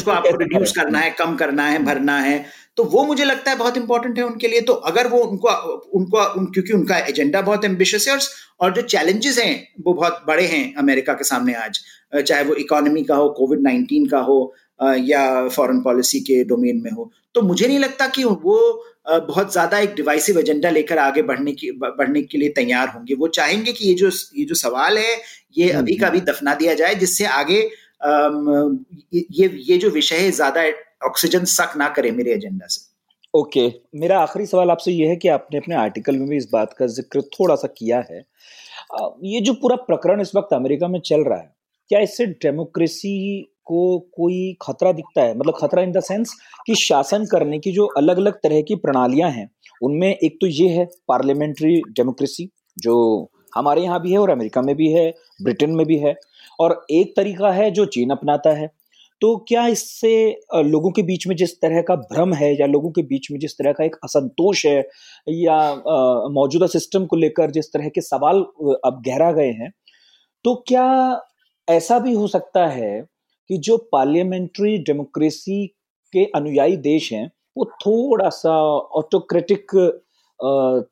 को 0.03 0.11
आपको 0.11 0.37
रिड्यूस 0.37 0.71
करना 0.71 0.99
है 0.99 1.09
कम 1.11 1.35
करना 1.35 1.63
है 1.63 1.83
भरना 1.83 2.17
है। 2.19 2.45
तो 2.77 2.83
वो 2.85 3.03
मुझे 3.05 3.23
लगता 3.25 3.51
है 3.51 3.57
बहुत 3.57 3.77
इंपॉर्टेंट 3.77 4.17
है 4.17 4.23
उनके 4.23 4.47
लिए। 4.47 4.61
तो 4.61 4.73
अगर 4.89 5.07
वो 5.07 5.19
उनको 5.19 5.49
उनको 5.97 6.23
उन, 6.31 6.45
क्योंकि 6.45 6.73
उनका 6.73 6.97
एजेंडा 6.97 7.41
बहुत 7.41 7.65
एम्बिशियस 7.65 8.07
है 8.07 8.17
और 8.59 8.73
जो 8.73 8.81
चैलेंजेस 8.83 9.37
हैं 9.39 9.67
वो 9.85 9.93
बहुत 9.93 10.23
बड़े 10.27 10.45
हैं 10.47 10.73
अमेरिका 10.75 11.13
के 11.13 11.23
सामने 11.23 11.53
आज। 11.55 11.79
चाहे 12.17 12.43
वो 12.43 12.55
इकोनॉमी 12.55 13.03
का 13.03 13.15
हो 13.15 13.29
कोविड 13.37 13.61
नाइन्टीन 13.61 14.05
का 14.05 14.19
हो 14.19 14.37
या 14.81 15.47
फॉरेन 15.47 15.81
पॉलिसी 15.81 16.19
के 16.19 16.43
डोमेन 16.43 16.81
में 16.83 16.91
हो। 16.91 17.11
तो 17.35 17.41
मुझे 17.41 17.67
नहीं 17.67 17.79
लगता 17.79 18.07
कि 18.07 18.23
वो 18.23 18.83
बहुत 19.09 19.51
ज़्यादा 19.51 19.77
एक 19.79 19.93
डिवाइसिव 19.95 20.39
एजेंडा 20.39 20.69
लेकर 20.69 20.97
आगे 20.99 21.21
बढ़ने 21.23 21.51
की 21.53 21.71
बढ़ने 21.73 22.21
के 22.21 22.37
लिए 22.37 22.49
तैयार 22.49 22.87
होंगे। 22.87 23.15
वो 23.15 23.27
चाहेंगे 23.29 23.71
कि 23.73 23.87
ये 23.87 23.93
जो 23.93 24.09
ये 24.35 24.45
जो 24.45 24.55
सवाल 24.55 24.97
है 24.97 25.15
ये 25.57 25.69
हम्म, 25.69 25.79
अभी 25.79 25.95
का 25.95 26.07
अभी 26.07 26.17
हम्म। 26.17 26.31
दफना 26.31 26.53
दिया 26.55 26.73
जाए 26.73 26.95
जिससे 26.95 27.25
आगे 27.25 27.61
ये 28.01 29.47
ये 29.63 29.77
जो 29.77 29.89
विषय 29.89 30.15
है, 30.15 30.31
ज़्यादा 30.31 30.63
ऑक्सीजन 31.07 31.45
सक 31.47 31.73
ना 31.77 31.87
करे 31.89 32.11
मेरे 32.11 32.33
एजेंडा 32.33 32.67
से। 32.67 32.85
Okay 33.33 33.59
okay. 33.59 33.79
मेरा 33.95 34.19
आखिरी 34.19 34.45
सवाल 34.45 34.71
आपसे 34.71 34.91
ये 34.91 35.07
है 35.07 35.15
कि 35.15 35.27
आपने 35.29 35.57
अपने 35.57 35.75
आर्टिकल 35.75 36.17
में 36.17 36.27
भी 36.29 36.37
इस 36.37 36.47
बात 36.53 36.73
का 36.73 36.85
ज़िक्र 36.87 37.21
थोड़ा 37.33 37.55
सा 37.55 37.67
किया 37.77 37.99
है। 38.11 38.19
ये 39.25 39.41
जो 39.41 39.53
पूरा 39.53 39.75
प्रकरण 39.83 40.21
इस 40.21 40.31
वक्त 40.35 40.53
अमेरिका 40.53 40.87
में 40.87 40.99
चल 41.01 41.23
रहा 41.23 41.37
है, 41.37 41.53
क्या 41.89 41.99
इससे 41.99 42.25
डेमोक्रेसी 42.25 43.41
को 43.65 43.99
कोई 44.15 44.57
खतरा 44.61 44.91
दिखता 44.91 45.21
है? 45.21 45.37
मतलब 45.37 45.53
खतरा 45.57 45.81
इन 45.83 45.91
द 45.91 45.99
सेंस 46.01 46.33
कि 46.67 46.75
शासन 46.77 47.25
करने 47.31 47.59
की 47.59 47.71
जो 47.71 47.85
अलग 47.97 48.17
अलग 48.17 48.33
तरह 48.43 48.61
की 48.61 48.75
प्रणालियाँ 48.77 49.29
हैं, 49.31 49.49
उनमें 49.81 50.09
एक 50.09 50.37
तो 50.41 50.47
ये 50.47 50.67
है 50.69 50.85
पार्लियामेंट्री 51.07 51.81
डेमोक्रेसी 51.89 52.49
जो 52.77 52.95
हमारे 53.53 53.81
यहाँ 53.81 54.01
भी 54.01 54.11
है 54.11 54.17
और 54.17 54.29
अमेरिका 54.29 54.61
में 54.61 54.75
भी 54.75 54.91
है, 54.91 55.13
ब्रिटेन 55.43 55.71
में 55.71 55.85
भी 55.85 55.97
है। 55.97 56.15
और 56.59 56.85
एक 56.91 57.13
तरीका 57.17 57.51
है 57.51 57.69
जो 57.71 57.85
चीन 57.87 58.09
अपनाता 58.09 58.49
है। 58.51 58.69
तो 59.21 59.35
क्या 59.47 59.65
इससे 59.67 60.13
लोगों 60.55 60.91
के 60.91 61.01
बीच 61.03 61.27
में 61.27 61.35
जिस 61.35 61.55
तरह 61.61 61.81
का 61.81 61.95
भ्रम 61.95 62.33
है 62.33 62.51
या 62.59 62.65
लोगों 62.67 62.91
के 62.91 63.01
बीच 63.03 63.31
में 63.31 63.39
जिस 63.39 63.57
तरह 63.57 63.71
का 63.73 63.83
एक 63.83 63.95
असंतोष 64.03 64.65
है 64.65 64.77
या 65.27 65.59
मौजूदा 66.33 66.67
सिस्टम 66.67 67.05
को 67.05 67.15
लेकर 67.15 67.51
जिस 67.51 67.71
तरह 67.73 67.89
के 67.89 68.01
सवाल 68.01 68.41
अब 68.85 69.01
गहरा 69.07 69.31
गए 69.31 69.51
हैं 69.53 69.71
तो 70.45 70.55
क्या 70.67 70.85
ऐसा 71.67 71.99
भी 71.99 72.13
हो 72.13 72.27
सकता 72.27 72.67
है 72.67 73.01
कि 73.49 73.57
जो 73.59 73.77
पार्लियामेंट्री 73.91 74.77
डेमोक्रेसी 74.79 75.65
के 76.13 76.23
अनुयायी 76.35 76.77
देश 76.77 77.11
हैं, 77.13 77.31
वो 77.57 77.65
थोड़ा 77.81 78.29
सा 78.29 78.51
ऑटोक्रेटिक 78.99 79.71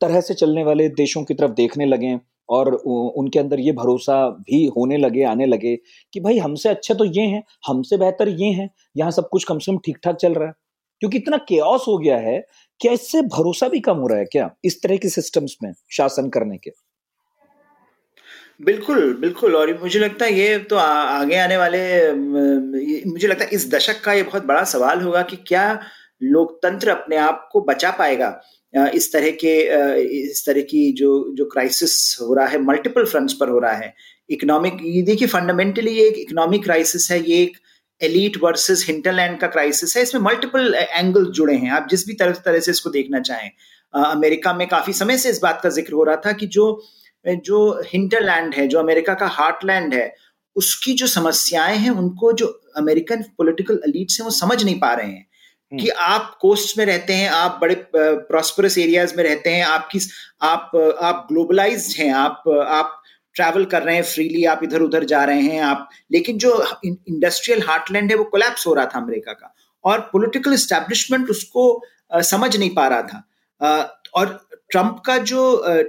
तरह 0.00 0.20
से 0.20 0.34
चलने 0.34 0.64
वाले 0.64 0.88
देशों 0.88 1.22
की 1.24 1.34
तरफ़ 1.34 1.52
देखने 1.52 1.86
लगे 1.86 2.14
और 2.48 2.74
उनके 2.74 3.38
अंदर 3.38 3.60
ये 3.60 3.72
भरोसा 3.72 4.28
भी 4.40 4.64
होने 4.76 4.96
लगे 4.96 5.22
आने 5.24 5.46
लगे 5.46 5.76
कि 6.12 6.20
भाई 6.20 6.38
हमसे 6.38 6.68
अच्छे 6.68 6.94
तो 6.94 7.04
ये 7.04 7.22
हैं 7.22 7.42
हमसे 7.66 7.96
बेहतर 7.96 8.28
ये 8.28 8.50
हैं 8.52 8.68
यहाँ 8.96 9.10
सब 9.10 9.28
कुछ 9.28 9.44
कम 9.44 9.58
से 9.58 9.72
कम 9.72 9.78
ठीक 9.78 9.98
ठाक 10.04 10.16
चल 10.16 10.34
रहा 10.34 10.48
है। 10.48 10.54
क्योंकि 11.02 11.18
इतना 11.18 11.36
केस 11.36 11.84
हो 11.88 11.96
गया 11.98 12.16
है 12.18 12.38
क्या 12.80 12.92
इससे 12.92 13.22
भरोसा 13.22 13.68
भी 13.68 13.80
कम 13.80 13.96
हो 13.96 14.06
रहा 14.06 14.18
है 14.18 14.24
क्या 14.24 14.50
इस 14.64 14.82
तरह 14.82 14.96
के 14.96 15.08
सिस्टम्स 15.08 15.56
में 15.62 15.72
शासन 15.90 16.28
करने 16.28 16.56
के? 16.56 16.70
बिल्कुल 18.62 19.12
बिल्कुल 19.14 19.56
और 19.56 19.72
मुझे 19.82 19.98
लगता 19.98 20.24
है 20.24 20.32
ये 20.32 20.58
तो 20.58 20.76
आ, 20.76 20.82
आगे 20.82 21.36
आने 21.36 21.56
वाले 21.56 22.12
मुझे 23.10 23.26
लगता 23.28 23.44
है 23.44 23.50
इस 23.50 23.70
दशक 23.74 24.00
का 24.04 24.12
ये 24.12 24.22
बहुत 24.22 24.44
बड़ा 24.46 24.62
सवाल 24.64 25.00
होगा 25.00 25.22
कि 25.22 25.36
क्या 25.48 25.66
लोकतंत्र 26.20 26.90
अपने 26.90 27.16
आप 27.18 27.48
को 27.52 27.60
बचा 27.60 27.90
पाएगा। 27.98 28.28
इस 28.94 29.12
तरह 29.12 29.30
के 29.42 29.54
इस 30.22 30.44
तरह 30.46 30.62
की 30.62 30.90
जो 30.92 31.08
जो 31.36 31.44
क्राइसिस 31.44 31.94
हो 32.22 32.34
रहा 32.34 32.46
है 32.46 32.60
मल्टीपल 32.62 33.04
फ्रंट्स 33.04 33.34
पर 33.40 33.48
हो 33.48 33.58
रहा 33.58 33.72
है। 33.74 33.94
इकोनॉमिक 34.30 34.78
ये 34.84 35.02
देखिए 35.02 35.28
फंडामेंटली 35.28 35.98
एक 36.00 36.18
इकोनॉमिक 36.18 36.62
क्राइसिस 36.64 37.10
है, 37.10 37.18
ये 37.20 37.42
एक 37.42 37.56
एलिट 38.00 38.36
वर्सेस 38.42 38.84
हिंटरलैंड 38.88 39.38
का 39.40 39.46
क्राइसिस 39.46 39.96
है। 39.96 40.02
इसमें 40.02 40.20
मल्टीपल 40.22 40.74
एंगल 40.74 41.24
जुड़े 41.32 41.54
हैं। 41.54 41.70
आप 41.70 41.86
जिस 41.90 42.06
भी 42.06 42.14
तरह 42.14 42.42
तरह 42.44 42.60
से 42.60 42.70
इसको 42.70 42.90
देखना 42.90 43.20
चाहें। 43.20 43.50
अमेरिका 43.94 44.52
में 44.52 44.66
काफ़ी 44.68 44.92
समय 44.92 45.18
से 45.18 45.30
इस 45.30 45.40
बात 45.42 45.60
का 45.62 45.68
ज़िक्र 45.70 45.92
हो 45.92 46.04
रहा 46.04 46.16
था 46.26 46.32
कि 46.32 46.46
जो 46.48 46.66
जो 47.24 47.60
हिंटरलैंड 47.86 48.54
है, 48.54 48.66
जो 48.66 48.78
अमेरिका 48.78 49.14
का 49.14 49.26
हार्टलैंड 49.28 49.94
है, 49.94 50.12
उसकी 50.56 50.92
जो 50.94 51.06
समस्याएँ 51.06 51.76
हैं, 51.78 51.90
उनको 51.92 52.32
जो 52.32 52.46
अमेरिकन 52.76 53.22
पॉलिटिकल 53.38 53.80
एलिट्स 53.88 54.20
हैं, 54.20 54.24
वो 54.24 54.30
समझ 54.32 54.62
नहीं 54.64 54.78
पा 54.80 54.92
रहे 54.94 55.06
हैं। 55.06 55.26
कि 55.72 55.88
आप 55.88 56.36
कोस्ट 56.40 56.78
में 56.78 56.84
रहते 56.86 57.12
हैं 57.12 57.30
आप 57.30 57.58
बड़े 57.60 57.74
प्रॉस्परस 57.94 58.78
एरियाज़ 58.78 59.16
में 59.16 59.24
रहते 59.24 59.50
हैं 59.50 59.64
आपकी 59.64 59.98
आप 60.42 60.70
आप 61.02 61.26
ग्लोबलाइज्ड 61.32 61.98
हैं 61.98 62.12
आप 62.12 62.42
आप 62.48 63.02
ट्रैवल 63.34 63.64
कर 63.64 63.82
रहे 63.82 63.94
हैं 63.94 64.02
फ्रीली 64.02 64.44
आप 64.44 64.60
इधर 64.62 64.80
उधर 64.80 65.04
जा 65.04 65.24
रहे 65.24 65.40
हैं 65.40 65.60
आप 65.60 65.88
लेकिन 66.12 66.38
जो 66.38 66.52
इंडस्ट्रियल 66.84 67.62
हार्टलैंड 67.62 68.10
है 68.10 68.16
वो 68.16 68.24
कोलैप्स 68.24 68.66
हो 68.66 68.74
रहा 68.74 68.86
था 68.86 68.98
अमेरिका 68.98 69.32
का 69.32 69.54
और 69.84 70.00
पॉलिटिकल 70.12 70.56
स्टैब्लिशमेंट 70.56 71.30
उसको 71.30 71.82
आ, 72.12 72.20
समझ 72.20 72.56
नहीं 72.56 72.74
पा 72.74 72.88
रहा 72.88 73.02
था। 73.02 73.28
आ, 73.60 73.82
और 74.14 74.48
ट्रंप 74.70 75.02
का 75.06 75.16
जो 75.16 75.56
आ, 75.56 75.82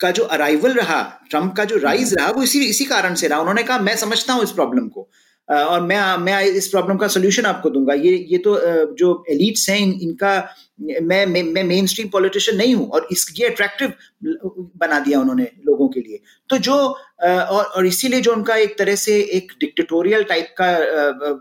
का 0.00 0.10
जो 0.10 0.24
अराइवल 0.24 0.72
रहा 0.72 1.02
ट्रंप 1.30 1.54
का 1.56 1.64
जो 1.64 1.76
राइज 1.76 2.08
हम्म। 2.08 2.18
रहा 2.18 2.30
वो 2.30 2.42
इसी 2.42 2.64
इसी 2.66 2.84
कारण 2.84 3.14
से 3.14 3.28
रहा। 3.28 3.38
उन्होंने 3.38 3.62
कहा 3.62 3.78
मैं 3.78 3.96
समझता 3.96 4.32
हूँ 4.32 4.42
इस 4.42 4.50
प्रॉब्लम 4.50 4.88
को। 4.88 5.08
और 5.48 5.80
मैं 5.82 6.16
मैं 6.18 6.40
इस 6.42 6.68
प्रॉब्लम 6.68 6.96
का 6.96 7.08
सोल्यूशन 7.08 7.44
आपको 7.46 7.70
दूँगा। 7.70 7.94
ये 7.94 8.12
ये 8.30 8.38
तो 8.38 8.56
जो 8.98 9.24
एलिट्स 9.30 9.68
हैं 9.70 9.78
इन, 9.78 9.92
इनका 10.02 10.36
मैं 10.80 11.26
मैं 11.26 11.64
मेन 11.64 11.86
स्ट्रीम 11.86 12.08
पॉलिटिशियन 12.08 12.56
नहीं 12.58 12.74
हूँ 12.74 12.88
और 12.88 13.08
इस 13.12 13.26
ये 13.38 13.48
अट्रैक्टिव 13.48 13.92
बना 14.80 14.98
दिया 15.00 15.20
उन्होंने 15.20 15.48
लोगों 15.66 15.88
के 15.88 16.00
लिए। 16.00 16.20
तो 16.50 16.58
जो 16.58 16.74
और 16.74 17.64
और 17.64 17.86
इसीलिए 17.86 18.20
जो 18.20 18.32
उनका 18.32 18.56
एक 18.56 18.76
तरह 18.78 18.94
से 18.96 19.20
एक 19.36 19.52
डिक्टेटोरियल 19.60 20.22
टाइप 20.24 20.54
का 20.60 20.70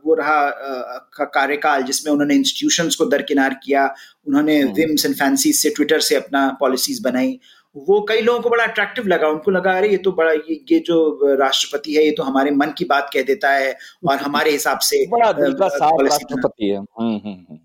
वो 0.06 0.14
रहा 0.16 1.26
कार्यकाल 1.26 1.84
जिसमें 1.84 2.12
उन्होंने 2.14 2.36
इंस्टीट्यूशंस 2.36 2.96
को 2.96 3.06
दरकिनार 3.06 3.60
किया 3.64 3.94
उन्होंने 4.28 4.64
विम्स 4.78 5.06
एंड 5.06 5.16
फैंसीज 5.16 5.56
से 5.56 5.70
ट्विटर 5.70 6.00
से 6.02 6.16
अपना 6.16 6.48
पॉलिसीज़ 6.60 7.04
बनाई 7.04 7.40
वो 7.76 8.00
कई 8.10 8.22
लोगों 8.22 8.40
को 8.40 8.50
बड़ा 8.50 8.64
अट्रैक्टिव 8.64 9.08
लगा 9.08 9.28
उनको 9.28 9.52
लगा 9.52 9.72
अरे 9.78 9.90
ये 9.90 9.98
तो 9.98 10.12
बड़ा 10.12 10.32
ये, 10.32 10.64
ये 10.72 10.80
जो 10.80 11.36
राष्ट्रपति 11.36 11.94
है 11.94 12.04
ये 12.06 12.12
तो 12.12 12.24
हमारे 12.24 12.52
मन 12.52 12.74
की 12.78 12.86
बात 12.86 13.10
कह 13.14 13.22
देता 13.22 13.52
है 13.52 13.78
और 14.10 14.18
हमारे 14.18 14.52
हिसाब 14.52 14.80
से 14.80 15.04
राष्ट्रपति 15.06 16.66
है। 16.66 16.78
हम्म, 16.78 17.16
हम्म, 17.16 17.46
हम्म। 17.50 17.60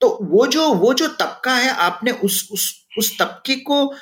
तो 0.00 0.18
वो 0.22 0.46
जो 0.46 0.68
वो 0.74 0.94
जो 0.94 1.06
तबका 1.08 1.54
है 1.54 1.70
आपने 1.70 2.10
उस 2.10 2.48
उस 2.52 2.72
उस 2.98 3.18
तबके 3.18 3.54
को 3.54 3.86
आ, 3.86 3.92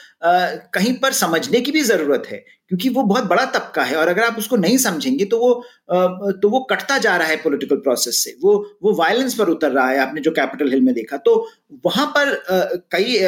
कहीं 0.74 0.92
पर 0.94 1.12
समझने 1.12 1.60
की 1.60 1.72
भी 1.72 1.80
ज़रूरत 1.82 2.22
है 2.26 2.38
क्योंकि 2.68 2.88
वो 2.88 3.02
बहुत 3.02 3.24
बड़ा 3.24 3.44
तबका 3.44 3.82
है 3.82 3.96
और 3.96 4.08
अगर 4.08 4.22
आप 4.22 4.38
उसको 4.38 4.56
नहीं 4.56 4.76
समझेंगे 4.78 5.24
तो 5.24 5.38
वो 5.38 5.52
आ, 5.92 6.06
तो 6.32 6.48
वो 6.48 6.60
कटता 6.60 6.98
जा 6.98 7.16
रहा 7.16 7.28
है 7.28 7.36
पॉलिटिकल 7.36 7.76
प्रोसेस 7.76 8.24
से। 8.24 8.36
वो 8.42 8.54
वो 8.82 8.94
वायलेंस 8.94 9.34
पर 9.34 9.48
उतर 9.48 9.70
रहा 9.70 9.88
है 9.88 9.98
आपने 9.98 10.20
जो 10.20 10.30
कैपिटल 10.30 10.70
हिल 10.70 10.80
में 10.80 10.94
देखा। 10.94 11.16
तो 11.16 11.48
वहाँ 11.86 12.06
पर 12.16 12.32
आ, 12.32 12.64
कई 12.90 13.18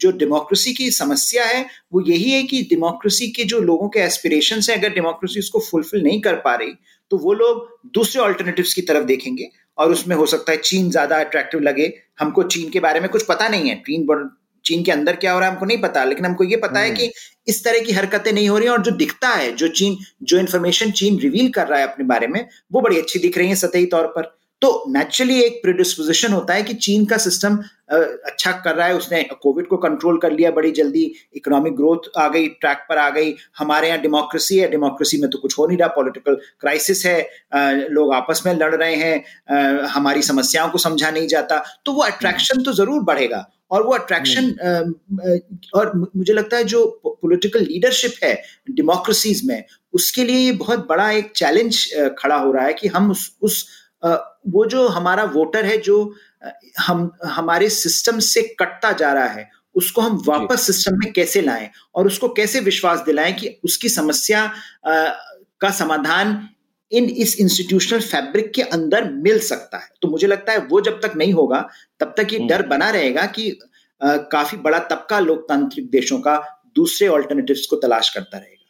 जो 0.00 0.10
डेमोक्रेसी 0.12 0.72
की 0.72 0.90
समस्या 0.90 1.44
है 1.44 1.64
वो 1.92 2.00
यही 2.06 2.30
है 2.30 2.42
कि 2.42 2.62
डेमोक्रेसी 2.70 3.28
के 3.30 3.44
जो 3.44 3.60
लोगों 3.60 3.88
के 3.88 4.00
एस्पिरेशन 4.00 4.60
है 4.70 4.78
अगर 4.78 4.94
डेमोक्रेसी 4.94 5.40
उसको 5.40 5.60
फुलफिल 5.60 6.02
नहीं 6.02 6.20
कर 6.20 6.34
पा 6.44 6.54
रही 6.54 6.72
तो 7.10 7.18
वो 7.18 7.32
लोग 7.34 7.66
दूसरे 7.94 8.22
ऑल्टरनेटिव्स 8.22 8.74
की 8.74 8.82
तरफ़ 8.82 9.04
देखेंगे 9.04 9.48
और 9.78 9.92
उसमें 9.92 10.14
हो 10.16 10.26
सकता 10.26 10.52
है 10.52 10.58
चीन 10.58 10.90
ज़्यादा 10.90 11.16
अट्रैक्टिव 11.16 11.60
लगे। 11.60 11.92
हमको 12.20 12.42
चीन 12.44 12.70
के 12.70 12.80
बारे 12.80 13.00
में 13.00 13.08
कुछ 13.10 13.24
पता 13.26 13.48
नहीं 13.48 13.68
है। 13.70 13.74
चीन 13.86 14.30
चीन 14.64 14.82
के 14.84 14.92
अंदर 14.92 15.16
क्या 15.16 15.32
हो 15.32 15.38
रहा 15.38 15.48
है 15.48 15.54
हमको 15.54 15.66
नहीं 15.66 15.78
पता 15.78 16.04
लेकिन 16.04 16.24
हमको 16.24 16.44
ये 16.44 16.56
पता 16.56 16.80
है 16.80 16.86
हम्म। 16.86 16.96
कि 16.96 17.12
इस 17.48 17.62
तरह 17.64 17.78
की 17.78 17.92
हरकतें 17.92 18.32
नहीं 18.32 18.48
हो 18.48 18.58
रही 18.58 18.68
और 18.68 18.82
जो 18.82 18.90
दिखता 18.96 19.28
है 19.28 19.50
जो 19.56 19.68
चीन 19.70 19.96
जो 20.22 20.38
इन्फॉर्मेशन 20.38 20.90
चीन 20.92 21.18
रिवील 21.18 21.50
कर 21.50 21.66
रहा 21.66 21.78
है 21.78 21.86
अपने 21.86 22.04
बारे 22.04 22.26
में 22.26 22.46
वो 22.72 22.80
बड़ी 22.80 22.98
अच्छी 22.98 23.18
दिख 23.18 23.38
रही 23.38 23.48
है 23.48 23.54
सतही 23.54 23.86
तौर 23.86 24.06
पर। 24.06 24.30
तो 24.62 24.68
नेचुरली 24.88 25.38
एक 25.40 25.58
प्रिडिस्पोजिशन 25.62 26.32
होता 26.32 26.54
है 26.54 26.62
कि 26.62 26.74
चीन 26.76 27.04
का 27.04 27.16
सिस्टम 27.18 27.56
अच्छा 27.90 28.52
कर 28.54 28.74
रहा 28.74 28.86
है 28.86 28.94
उसने 28.94 29.22
कोविड 29.32 29.66
को 29.66 29.76
कंट्रोल 29.76 30.18
कर 30.18 30.32
लिया 30.32 30.50
बड़ी 30.50 30.70
जल्दी 30.72 31.04
इकोनॉमिक 31.36 31.74
ग्रोथ 31.76 32.08
आ 32.18 32.28
गई 32.28 32.46
ट्रैक 32.60 32.84
पर 32.88 32.98
आ 32.98 33.08
गई 33.10 33.34
हमारे 33.58 33.88
यहाँ 33.88 34.00
डेमोक्रेसी 34.00 34.58
है 34.58 34.68
डेमोक्रेसी 34.70 35.20
में 35.20 35.28
तो 35.30 35.38
कुछ 35.38 35.58
हो 35.58 35.66
नहीं 35.66 35.78
रहा 35.78 35.88
पॉलिटिकल 35.94 36.34
क्राइसिस 36.60 37.04
है 37.06 37.88
लोग 37.90 38.14
आपस 38.14 38.42
में 38.46 38.52
लड़ 38.54 38.74
रहे 38.74 38.94
हैं 38.96 39.88
हमारी 39.88 40.22
समस्याओं 40.24 40.70
को 40.70 40.78
समझा 40.80 41.10
नहीं 41.10 41.28
जाता 41.28 41.62
तो 41.84 41.92
वो 41.92 42.02
अट्रैक्शन 42.04 42.62
तो 42.62 42.72
ज़रूर 42.74 43.02
बढ़ेगा 43.04 43.44
और 43.70 43.82
वो 43.82 43.92
अट्रैक्शन 43.94 44.54
हम्म। 44.62 45.38
और 45.74 45.92
मुझे 46.16 46.32
लगता 46.32 46.56
है 46.56 46.64
जो 46.66 46.86
पॉलिटिकल 47.04 47.60
लीडरशिप 47.62 48.24
है 48.24 48.34
डेमोक्रेसीज 48.70 49.44
में 49.44 49.62
उसके 49.94 50.24
लिए 50.24 50.38
ये 50.38 50.52
बहुत 50.56 50.86
बड़ा 50.88 51.10
एक 51.12 51.32
चैलेंज 51.36 51.86
खड़ा 52.18 52.36
हो 52.36 52.52
रहा 52.52 52.64
है 52.64 52.74
कि 52.74 52.88
हम 52.88 53.10
उस 53.10 53.30
उस 53.42 53.64
वो 54.04 54.64
जो 54.66 54.88
हमारा 54.88 55.24
वोटर 55.24 55.64
है 55.64 55.76
जो 55.78 56.14
हम 56.78 57.10
हमारे 57.24 57.68
सिस्टम 57.68 58.18
से 58.18 58.42
कटता 58.60 58.92
जा 58.92 59.12
रहा 59.12 59.26
है 59.26 59.50
उसको 59.74 60.00
हम 60.00 60.22
वापस 60.26 60.66
सिस्टम 60.66 60.96
में 60.98 61.12
कैसे 61.12 61.40
लाएँ 61.40 61.70
और 61.94 62.06
उसको 62.06 62.28
कैसे 62.28 62.60
विश्वास 62.60 63.00
दिलाएँ 63.00 63.32
कि 63.32 63.60
उसकी 63.64 63.88
समस्या 63.88 64.52
का 64.86 65.70
समाधान 65.70 66.48
इन 66.92 67.04
इस 67.04 67.40
इंस्टीट्यूशनल 67.40 68.00
फैब्रिक 68.00 68.52
के 68.54 68.62
अंदर 68.62 69.10
मिल 69.12 69.38
सकता 69.38 69.78
है। 69.78 69.88
तो 70.02 70.08
मुझे 70.08 70.26
लगता 70.26 70.52
है 70.52 70.58
वो 70.58 70.80
जब 70.80 71.00
तक 71.00 71.12
नहीं 71.16 71.32
होगा 71.32 71.68
तब 72.00 72.14
तक 72.16 72.32
ये 72.32 72.38
हम्म। 72.38 72.48
डर 72.48 72.66
बना 72.66 72.90
रहेगा 72.90 73.26
कि 73.26 73.58
आ, 74.00 74.16
काफ़ी 74.16 74.58
बड़ा 74.58 74.78
तबका 74.78 75.20
लोकतांत्रिक 75.20 75.90
देशों 75.90 76.18
का 76.20 76.36
दूसरे 76.74 77.08
ऑल्टरनेटिव्स 77.08 77.66
को 77.66 77.76
तलाश 77.76 78.10
करता 78.10 78.38
रहेगा। 78.38 78.61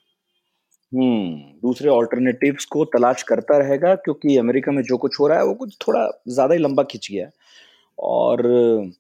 हम्म 0.92 1.36
दूसरे 1.62 1.88
ऑल्टरनेटिव्स 1.88 2.64
को 2.64 2.84
तलाश 2.86 3.22
करता 3.22 3.58
रहेगा 3.58 3.94
क्योंकि 3.96 4.36
अमेरिका 4.38 4.72
में 4.72 4.82
जो 4.82 4.96
कुछ 4.96 5.18
हो 5.20 5.26
रहा 5.26 5.38
है 5.38 5.44
वो 5.44 5.54
कुछ 5.54 5.76
थोड़ा 5.86 6.06
ज़्यादा 6.28 6.54
ही 6.54 6.60
लंबा 6.60 6.82
खिंच 6.82 7.08
गया 7.10 7.24
है। 7.24 7.32
और 7.98 8.90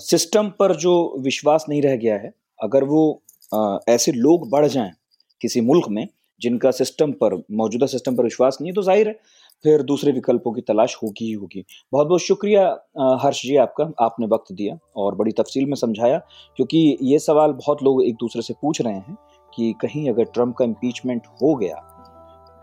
सिस्टम 0.00 0.48
पर 0.58 0.74
जो 0.76 0.92
विश्वास 1.24 1.66
नहीं 1.68 1.82
रह 1.82 1.96
गया 1.96 2.16
है 2.16 2.32
अगर 2.60 2.84
वो 2.84 3.02
आ, 3.52 3.78
ऐसे 3.88 4.12
लोग 4.12 4.48
बढ़ 4.50 4.66
जाएँ 4.68 4.92
किसी 5.40 5.60
मुल्क 5.60 5.86
में 5.90 6.06
जिनका 6.40 6.70
सिस्टम 6.72 7.12
पर 7.12 7.34
मौजूदा 7.52 7.86
सिस्टम 7.86 8.16
पर 8.16 8.24
विश्वास 8.24 8.58
नहीं 8.60 8.70
है 8.70 8.74
तो 8.74 8.82
ज़ाहिर 8.82 9.08
है 9.08 9.18
फिर 9.64 9.82
दूसरे 9.82 10.12
विकल्पों 10.12 10.52
की 10.52 10.60
तलाश 10.62 10.96
होगी 11.02 11.24
ही 11.24 11.32
होगी। 11.32 11.64
बहुत 11.92 12.06
बहुत 12.06 12.20
शुक्रिया 12.22 12.62
हर्ष 13.22 13.42
जी 13.42 13.56
आपका 13.58 13.84
आपने 14.00 14.26
वक्त 14.26 14.52
दिया 14.52 14.78
और 14.96 15.14
बड़ी 15.14 15.32
तफसील 15.38 15.66
में 15.66 15.74
समझाया 15.76 16.18
क्योंकि 16.58 16.78
ये 17.02 17.18
सवाल 17.18 17.52
बहुत 17.54 17.82
लोग 17.82 18.02
एक 18.04 18.14
दूसरे 18.20 18.42
से 18.42 18.54
पूछ 18.62 18.80
रहे 18.82 18.94
हैं। 18.94 19.16
कि 19.54 19.72
कहीं 19.80 20.10
अगर 20.10 20.24
ट्रंप 20.24 20.56
का 20.56 20.64
इम्पीचमेंट 20.64 21.26
हो 21.42 21.54
गया 21.54 21.76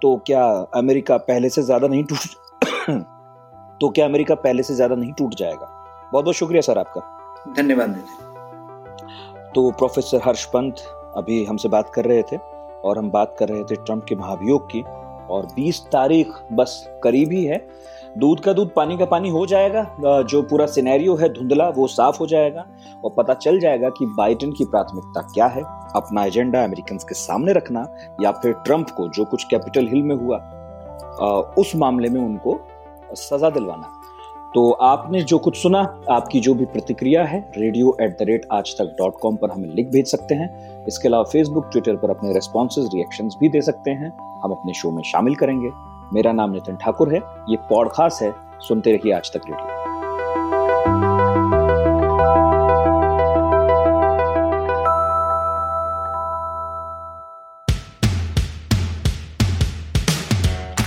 तो 0.01 0.17
क्या 0.17 0.45
अमेरिका 0.75 1.17
पहले 1.17 1.49
से 1.49 1.63
ज़्यादा 1.63 1.87
नहीं 1.87 2.03
टूट 2.03 2.17
तो 3.81 3.89
क्या 3.89 4.05
अमेरिका 4.05 4.35
पहले 4.35 4.63
से 4.63 4.75
ज़्यादा 4.75 4.95
नहीं 4.95 5.13
टूट 5.13 5.35
जाएगा? 5.35 5.65
बहुत 6.11 6.23
बहुत 6.23 6.35
शुक्रिया 6.35 6.61
सर 6.61 6.77
आपका। 6.77 7.01
धन्यवाद 7.57 8.03
तो 9.55 9.71
प्रोफेसर 9.71 10.21
हर्ष 10.25 10.45
पंत 10.45 10.75
अभी 11.17 11.45
हमसे 11.45 11.69
बात 11.69 11.91
कर 11.95 12.05
रहे 12.05 12.21
थे 12.21 12.37
और 12.83 12.97
हम 12.97 13.11
बात 13.11 13.35
कर 13.39 13.49
रहे 13.49 13.63
थे 13.63 13.75
ट्रंप 13.75 14.05
के 14.09 14.15
महाभियोग 14.15 14.65
की 14.65 14.81
और 15.29 15.47
20 15.59 15.79
तारीख 15.79 16.27
बस 16.51 16.89
करीब 17.03 17.31
ही 17.31 17.45
है। 17.45 17.67
दूध 18.17 18.39
का 18.39 18.53
दूध 18.53 18.73
पानी 18.73 18.97
का 18.97 19.05
पानी 19.05 19.29
हो 19.29 19.45
जाएगा 19.45 20.21
जो 20.23 20.41
पूरा 20.41 20.65
सिनेरियो 20.65 21.15
है 21.15 21.27
धुंधला, 21.29 21.67
वो 21.69 21.87
साफ़ 21.87 22.17
हो 22.19 22.27
जाएगा 22.27 22.65
और 23.03 23.13
पता 23.17 23.33
चल 23.35 23.59
जाएगा 23.59 23.89
कि 23.89 24.05
बाइडेन 24.17 24.51
की 24.51 24.65
प्राथमिकता 24.65 25.21
क्या 25.33 25.45
है। 25.47 25.61
अपना 25.95 26.23
एजेंडा 26.25 26.63
अमेरिकन 26.63 26.97
के 26.99 27.15
सामने 27.15 27.53
रखना 27.53 27.85
या 28.21 28.31
फिर 28.33 28.53
ट्रंप 28.65 28.89
को, 28.89 29.07
जो 29.07 29.25
कुछ 29.25 29.43
कैपिटल 29.43 29.87
हिल 29.87 30.01
में 30.03 30.15
हुआ 30.15 30.37
उस 31.57 31.75
मामले 31.75 32.09
में 32.09 32.21
उनको 32.21 32.59
सजा 33.13 33.49
दिलवाना। 33.49 33.93
तो 34.53 34.69
आपने 34.71 35.21
जो 35.21 35.37
कुछ 35.37 35.57
सुना, 35.57 35.79
आपकी 36.09 36.39
जो 36.39 36.53
भी 36.53 36.65
प्रतिक्रिया 36.65 37.23
है 37.23 37.39
रेडियो 37.57 37.95
एट 38.01 38.17
द 38.19 38.25
रेट 38.27 38.45
आज 38.51 38.73
तक 38.77 38.95
डॉट 38.99 39.19
कॉम 39.21 39.35
पर 39.35 39.51
हमें 39.51 39.69
लिख 39.69 39.89
भेज 39.89 40.07
सकते 40.07 40.35
हैं। 40.35 40.85
इसके 40.87 41.07
अलावा 41.07 41.23
फेसबुक 41.23 41.69
ट्विटर 41.71 41.95
पर 41.95 42.09
अपने 42.09 42.33
रेस्पॉन्सेज 42.33 42.89
रिएक्शंस 42.93 43.35
भी 43.39 43.49
दे 43.49 43.61
सकते 43.61 43.91
हैं। 43.91 44.11
हम 44.43 44.51
अपने 44.51 44.73
शो 44.73 44.91
में 44.91 45.03
शामिल 45.03 45.35
करेंगे। 45.35 45.69
मेरा 46.13 46.31
नाम 46.31 46.51
नितिन 46.51 46.75
ठाकुर 46.75 47.13
है। 47.13 47.19
ये 47.49 47.57
पॉडकास्ट 47.57 48.21
है, 48.21 48.35
सुनते 48.59 48.91
रहिए 48.91 49.13
आज 49.13 49.31
तक 49.31 49.41
रेडियो। 49.49 49.77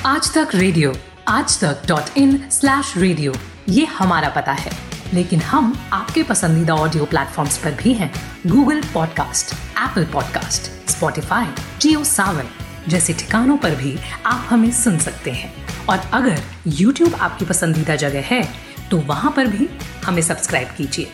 आज 0.07 0.35
तक 0.35 0.49
रेडियो, 0.55 0.93
आज 1.29 1.61
तक 1.65 1.83
डॉट 1.87 2.19
इन 2.19 2.51
स्लैश 2.51 2.95
रेडियो 2.97 3.33
ये 3.69 3.85
हमारा 3.85 4.29
पता 4.29 4.53
है। 4.53 4.71
लेकिन 5.15 5.41
हम 5.41 5.79
आपके 5.93 6.23
पसंदीदा 6.23 6.75
ऑडियो 6.75 7.05
प्लेटफॉर्म्स 7.05 7.59
पर 7.59 7.71
भी 7.71 7.93
हैं। 7.93 8.13
Google 8.47 8.83
podcast 8.83 9.55
Apple 9.79 10.05
podcast 10.05 10.91
Spotify 10.91 11.47
Jio 11.81 12.05
Saavn 12.05 12.45
जैसे 12.89 13.13
ठिकानों 13.13 13.57
पर 13.57 13.75
भी 13.75 13.97
आप 14.27 14.47
हमें 14.51 14.71
सुन 14.73 14.99
सकते 14.99 15.31
हैं। 15.31 15.53
और 15.87 15.99
अगर 16.13 16.39
YouTube 16.69 17.15
आपकी 17.15 17.45
पसंदीदा 17.45 17.97
जगह 17.97 18.25
है 18.27 18.43
तो 18.91 18.99
वहाँ 18.99 19.33
पर 19.37 19.47
भी 19.47 19.69
हमें 20.05 20.23
सब्सक्राइब 20.23 20.69
कीजिए। 20.69 21.09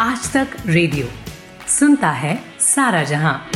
आज 0.00 0.32
तक 0.32 0.56
रेडियो, 0.66 1.08
सुनता 1.68 2.10
है 2.10 2.38
सारा 2.60 3.02
जहाँ। 3.04 3.50